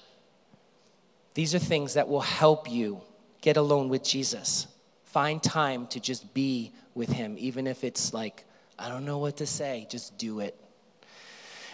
These 1.34 1.54
are 1.54 1.60
things 1.60 1.96
that 1.96 2.08
will 2.08 2.22
help 2.22 2.72
you 2.72 3.02
get 3.42 3.58
alone 3.58 3.90
with 3.90 4.04
Jesus. 4.04 4.68
Find 5.04 5.44
time 5.44 5.88
to 5.88 6.00
just 6.00 6.34
be 6.34 6.72
with 6.94 7.10
Him, 7.10 7.36
even 7.38 7.68
if 7.68 7.84
it's 7.84 8.14
like, 8.14 8.46
I 8.80 8.88
don't 8.88 9.06
know 9.06 9.18
what 9.18 9.38
to 9.38 9.46
say, 9.46 9.86
just 9.90 10.18
do 10.18 10.40
it. 10.40 10.58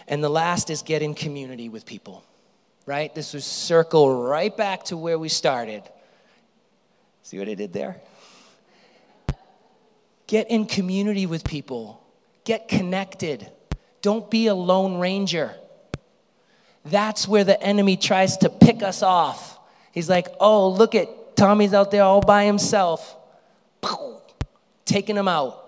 And 0.08 0.22
the 0.22 0.28
last 0.28 0.68
is 0.68 0.82
get 0.82 1.00
in 1.00 1.14
community 1.14 1.68
with 1.68 1.86
people, 1.86 2.24
right? 2.86 3.14
This 3.14 3.32
was 3.32 3.44
circle 3.44 4.24
right 4.24 4.54
back 4.56 4.82
to 4.84 4.96
where 4.96 5.18
we 5.18 5.28
started. 5.28 5.84
See 7.22 7.38
what 7.38 7.48
I 7.48 7.54
did 7.54 7.72
there? 7.72 8.00
Get 10.26 10.50
in 10.50 10.66
community 10.66 11.26
with 11.26 11.44
people 11.44 12.01
Get 12.44 12.68
connected. 12.68 13.50
Don't 14.00 14.30
be 14.30 14.48
a 14.48 14.54
lone 14.54 14.98
ranger. 14.98 15.54
That's 16.84 17.28
where 17.28 17.44
the 17.44 17.60
enemy 17.62 17.96
tries 17.96 18.36
to 18.38 18.50
pick 18.50 18.82
us 18.82 19.02
off. 19.02 19.58
He's 19.92 20.08
like, 20.08 20.26
oh, 20.40 20.70
look 20.70 20.94
at 20.94 21.36
Tommy's 21.36 21.74
out 21.74 21.90
there 21.90 22.02
all 22.02 22.20
by 22.20 22.44
himself, 22.44 23.16
taking 24.84 25.16
him 25.16 25.28
out. 25.28 25.58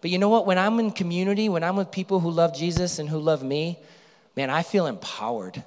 But 0.00 0.10
you 0.10 0.18
know 0.18 0.28
what? 0.28 0.46
When 0.46 0.58
I'm 0.58 0.78
in 0.80 0.90
community, 0.90 1.48
when 1.48 1.64
I'm 1.64 1.76
with 1.76 1.90
people 1.90 2.20
who 2.20 2.30
love 2.30 2.54
Jesus 2.54 2.98
and 2.98 3.08
who 3.08 3.18
love 3.18 3.42
me, 3.42 3.78
man, 4.36 4.50
I 4.50 4.62
feel 4.62 4.86
empowered. 4.86 5.62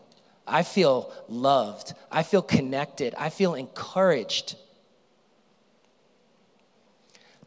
I 0.48 0.64
feel 0.64 1.12
loved. 1.28 1.94
I 2.12 2.24
feel 2.24 2.42
connected. 2.42 3.14
I 3.18 3.30
feel 3.30 3.56
encouraged. 3.56 4.56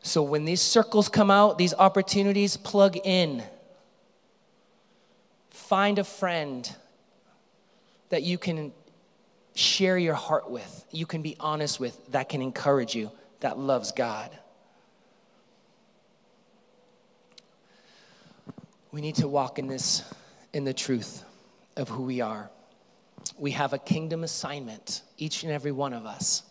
So 0.03 0.23
when 0.23 0.45
these 0.45 0.61
circles 0.61 1.09
come 1.09 1.31
out, 1.31 1.59
these 1.59 1.75
opportunities, 1.75 2.57
plug 2.57 2.97
in. 2.97 3.43
Find 5.51 5.99
a 5.99 6.05
friend 6.05 6.69
that 8.09 8.23
you 8.23 8.39
can 8.39 8.73
share 9.55 9.99
your 9.99 10.15
heart 10.15 10.51
with, 10.51 10.85
you 10.91 11.07
can 11.07 11.23
be 11.23 11.37
honest 11.39 11.79
with, 11.79 11.99
that 12.13 12.29
can 12.29 12.41
encourage 12.41 12.95
you, 12.95 13.11
that 13.41 13.59
loves 13.59 13.93
God. 13.93 14.31
We 18.91 19.01
need 19.01 19.17
to 19.17 19.29
walk 19.29 19.59
in 19.59 19.69
this, 19.69 20.03
in 20.53 20.65
the 20.65 20.75
truth 20.75 21.25
of 21.77 21.89
who 21.89 22.03
we 22.03 22.21
are. 22.21 22.51
We 23.39 23.53
have 23.53 23.73
a 23.73 23.79
kingdom 23.79 24.25
assignment, 24.25 25.03
each 25.19 25.45
and 25.45 25.53
every 25.53 25.73
one 25.73 25.93
of 25.93 26.07
us. 26.07 26.43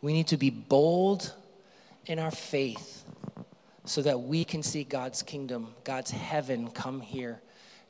We 0.00 0.12
need 0.12 0.28
to 0.28 0.36
be 0.36 0.50
bold 0.50 1.32
in 2.06 2.18
our 2.18 2.30
faith 2.30 3.04
so 3.84 4.02
that 4.02 4.20
we 4.20 4.44
can 4.44 4.62
see 4.62 4.84
God's 4.84 5.22
kingdom, 5.22 5.74
God's 5.84 6.10
heaven 6.10 6.70
come 6.70 7.00
here 7.00 7.40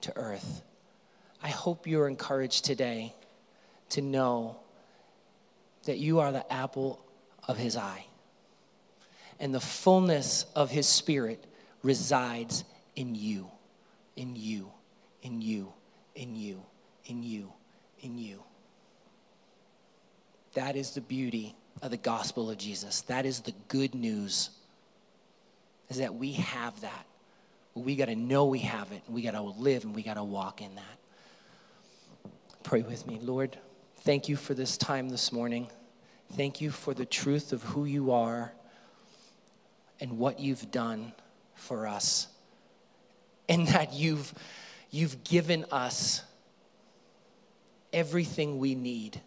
to 0.03 0.17
earth. 0.17 0.63
I 1.43 1.49
hope 1.49 1.87
you're 1.87 2.09
encouraged 2.09 2.65
today 2.65 3.15
to 3.91 4.03
know 4.03 4.57
that 5.85 5.99
you 5.99 6.21
are 6.21 6.33
the 6.33 6.51
apple 6.53 7.05
of 7.47 7.57
his 7.57 7.77
eye. 7.77 8.07
And 9.39 9.55
the 9.55 9.61
fullness 9.61 10.47
of 10.57 10.71
his 10.71 10.89
spirit 10.89 11.45
resides 11.83 12.65
in 12.97 13.15
you, 13.15 13.51
in 14.17 14.37
you, 14.37 14.71
in 15.23 15.41
you, 15.41 15.73
in 16.15 16.37
you, 16.37 16.63
in 17.07 17.23
you, 17.23 17.53
in 18.01 18.19
you. 18.19 18.43
That 20.55 20.77
is 20.77 20.93
the 20.93 21.01
beauty 21.01 21.55
of 21.83 21.91
the 21.91 21.97
gospel 21.97 22.51
of 22.51 22.59
Jesus. 22.59 23.03
That 23.03 23.27
is 23.27 23.41
the 23.41 23.55
good 23.69 23.95
news, 23.95 24.51
is 25.89 25.99
that 25.99 26.15
we 26.15 26.33
have 26.33 26.81
that. 26.81 27.07
We 27.75 27.97
got 27.97 28.07
to 28.07 28.15
know 28.15 28.47
we 28.47 28.61
have 28.61 28.93
it. 28.93 29.03
We 29.09 29.23
got 29.23 29.33
to 29.33 29.43
live 29.43 29.85
and 29.85 29.95
we 29.95 30.03
got 30.03 30.15
to 30.15 30.25
walk 30.25 30.63
in 30.63 30.75
that. 30.77 32.31
Pray 32.63 32.83
with 32.83 33.07
me. 33.07 33.19
Lord, 33.21 33.59
thank 33.99 34.29
you 34.29 34.37
for 34.37 34.55
this 34.55 34.77
time 34.77 35.09
this 35.09 35.33
morning. 35.33 35.69
Thank 36.35 36.61
you 36.61 36.71
for 36.71 36.95
the 36.95 37.05
truth 37.05 37.53
of 37.53 37.63
who 37.63 37.85
you 37.85 38.13
are 38.13 38.53
and 40.01 40.19
what 40.19 40.41
you've 40.41 40.71
done 40.71 41.13
for 41.55 41.87
us. 41.87 42.29
And 43.49 43.69
that 43.69 43.93
you've, 43.93 44.33
you've 44.91 45.25
given 45.25 45.65
us 45.71 46.23
everything 47.93 48.59
we 48.59 48.75
need. 48.75 49.21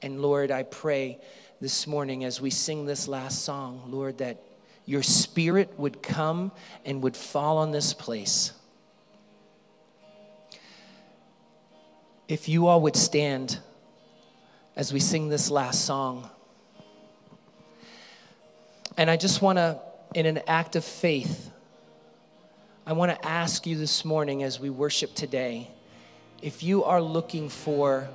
And 0.00 0.22
Lord, 0.22 0.50
I 0.50 0.62
pray 0.62 1.18
this 1.60 1.86
morning 1.86 2.24
as 2.24 2.40
we 2.40 2.50
sing 2.50 2.86
this 2.86 3.08
last 3.08 3.44
song, 3.44 3.82
Lord, 3.88 4.18
that 4.18 4.40
your 4.86 5.02
spirit 5.02 5.78
would 5.78 6.02
come 6.02 6.52
and 6.84 7.02
would 7.02 7.16
fall 7.16 7.58
on 7.58 7.72
this 7.72 7.92
place. 7.92 8.52
If 12.28 12.48
you 12.48 12.68
all 12.68 12.80
would 12.82 12.96
stand 12.96 13.58
as 14.76 14.92
we 14.92 15.00
sing 15.00 15.28
this 15.28 15.50
last 15.50 15.84
song. 15.84 16.30
And 18.96 19.10
I 19.10 19.16
just 19.16 19.42
want 19.42 19.58
to, 19.58 19.80
in 20.14 20.26
an 20.26 20.40
act 20.46 20.76
of 20.76 20.84
faith, 20.84 21.50
I 22.86 22.92
want 22.92 23.10
to 23.10 23.26
ask 23.26 23.66
you 23.66 23.76
this 23.76 24.04
morning 24.04 24.44
as 24.44 24.60
we 24.60 24.70
worship 24.70 25.14
today 25.14 25.68
if 26.40 26.62
you 26.62 26.84
are 26.84 27.02
looking 27.02 27.48
for 27.48 28.08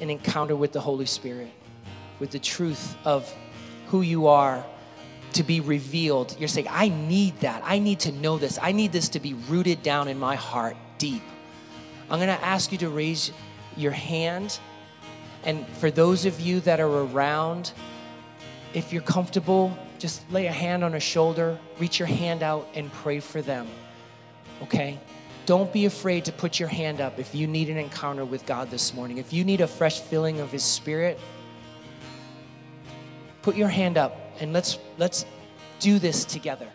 an 0.00 0.10
encounter 0.10 0.56
with 0.56 0.72
the 0.72 0.80
Holy 0.80 1.06
Spirit, 1.06 1.50
with 2.18 2.30
the 2.30 2.38
truth 2.38 2.96
of 3.04 3.32
who 3.88 4.02
you 4.02 4.26
are 4.26 4.64
to 5.34 5.42
be 5.42 5.60
revealed, 5.60 6.36
you're 6.38 6.48
saying, 6.48 6.66
I 6.68 6.88
need 6.88 7.40
that. 7.40 7.62
I 7.64 7.78
need 7.78 8.00
to 8.00 8.12
know 8.12 8.36
this. 8.38 8.58
I 8.60 8.72
need 8.72 8.92
this 8.92 9.08
to 9.10 9.20
be 9.20 9.34
rooted 9.34 9.82
down 9.82 10.08
in 10.08 10.18
my 10.18 10.34
heart 10.34 10.76
deep. 10.98 11.22
I'm 12.10 12.18
going 12.18 12.28
to 12.36 12.44
ask 12.44 12.70
you 12.72 12.78
to 12.78 12.90
raise 12.90 13.32
your 13.76 13.92
hand 13.92 14.58
and 15.44 15.66
for 15.68 15.90
those 15.90 16.24
of 16.24 16.40
you 16.40 16.60
that 16.60 16.80
are 16.80 16.86
around, 16.88 17.72
if 18.74 18.92
you're 18.92 19.02
comfortable, 19.02 19.76
just 19.98 20.28
lay 20.30 20.46
a 20.46 20.52
hand 20.52 20.84
on 20.84 20.94
a 20.94 21.00
shoulder, 21.00 21.58
reach 21.78 21.98
your 21.98 22.08
hand 22.08 22.42
out, 22.42 22.68
and 22.74 22.92
pray 22.92 23.20
for 23.20 23.42
them. 23.42 23.66
Okay? 24.62 25.00
Don't 25.44 25.72
be 25.72 25.86
afraid 25.86 26.24
to 26.26 26.32
put 26.32 26.60
your 26.60 26.68
hand 26.68 27.00
up 27.00 27.18
if 27.18 27.34
you 27.34 27.46
need 27.46 27.68
an 27.68 27.76
encounter 27.76 28.24
with 28.24 28.46
God 28.46 28.70
this 28.70 28.94
morning. 28.94 29.18
If 29.18 29.32
you 29.32 29.44
need 29.44 29.60
a 29.60 29.66
fresh 29.66 30.00
filling 30.00 30.40
of 30.40 30.52
His 30.52 30.62
Spirit, 30.62 31.18
put 33.42 33.56
your 33.56 33.68
hand 33.68 33.98
up 33.98 34.16
and 34.40 34.52
let's 34.52 34.78
let's 34.98 35.26
do 35.80 35.98
this 35.98 36.24
together. 36.24 36.68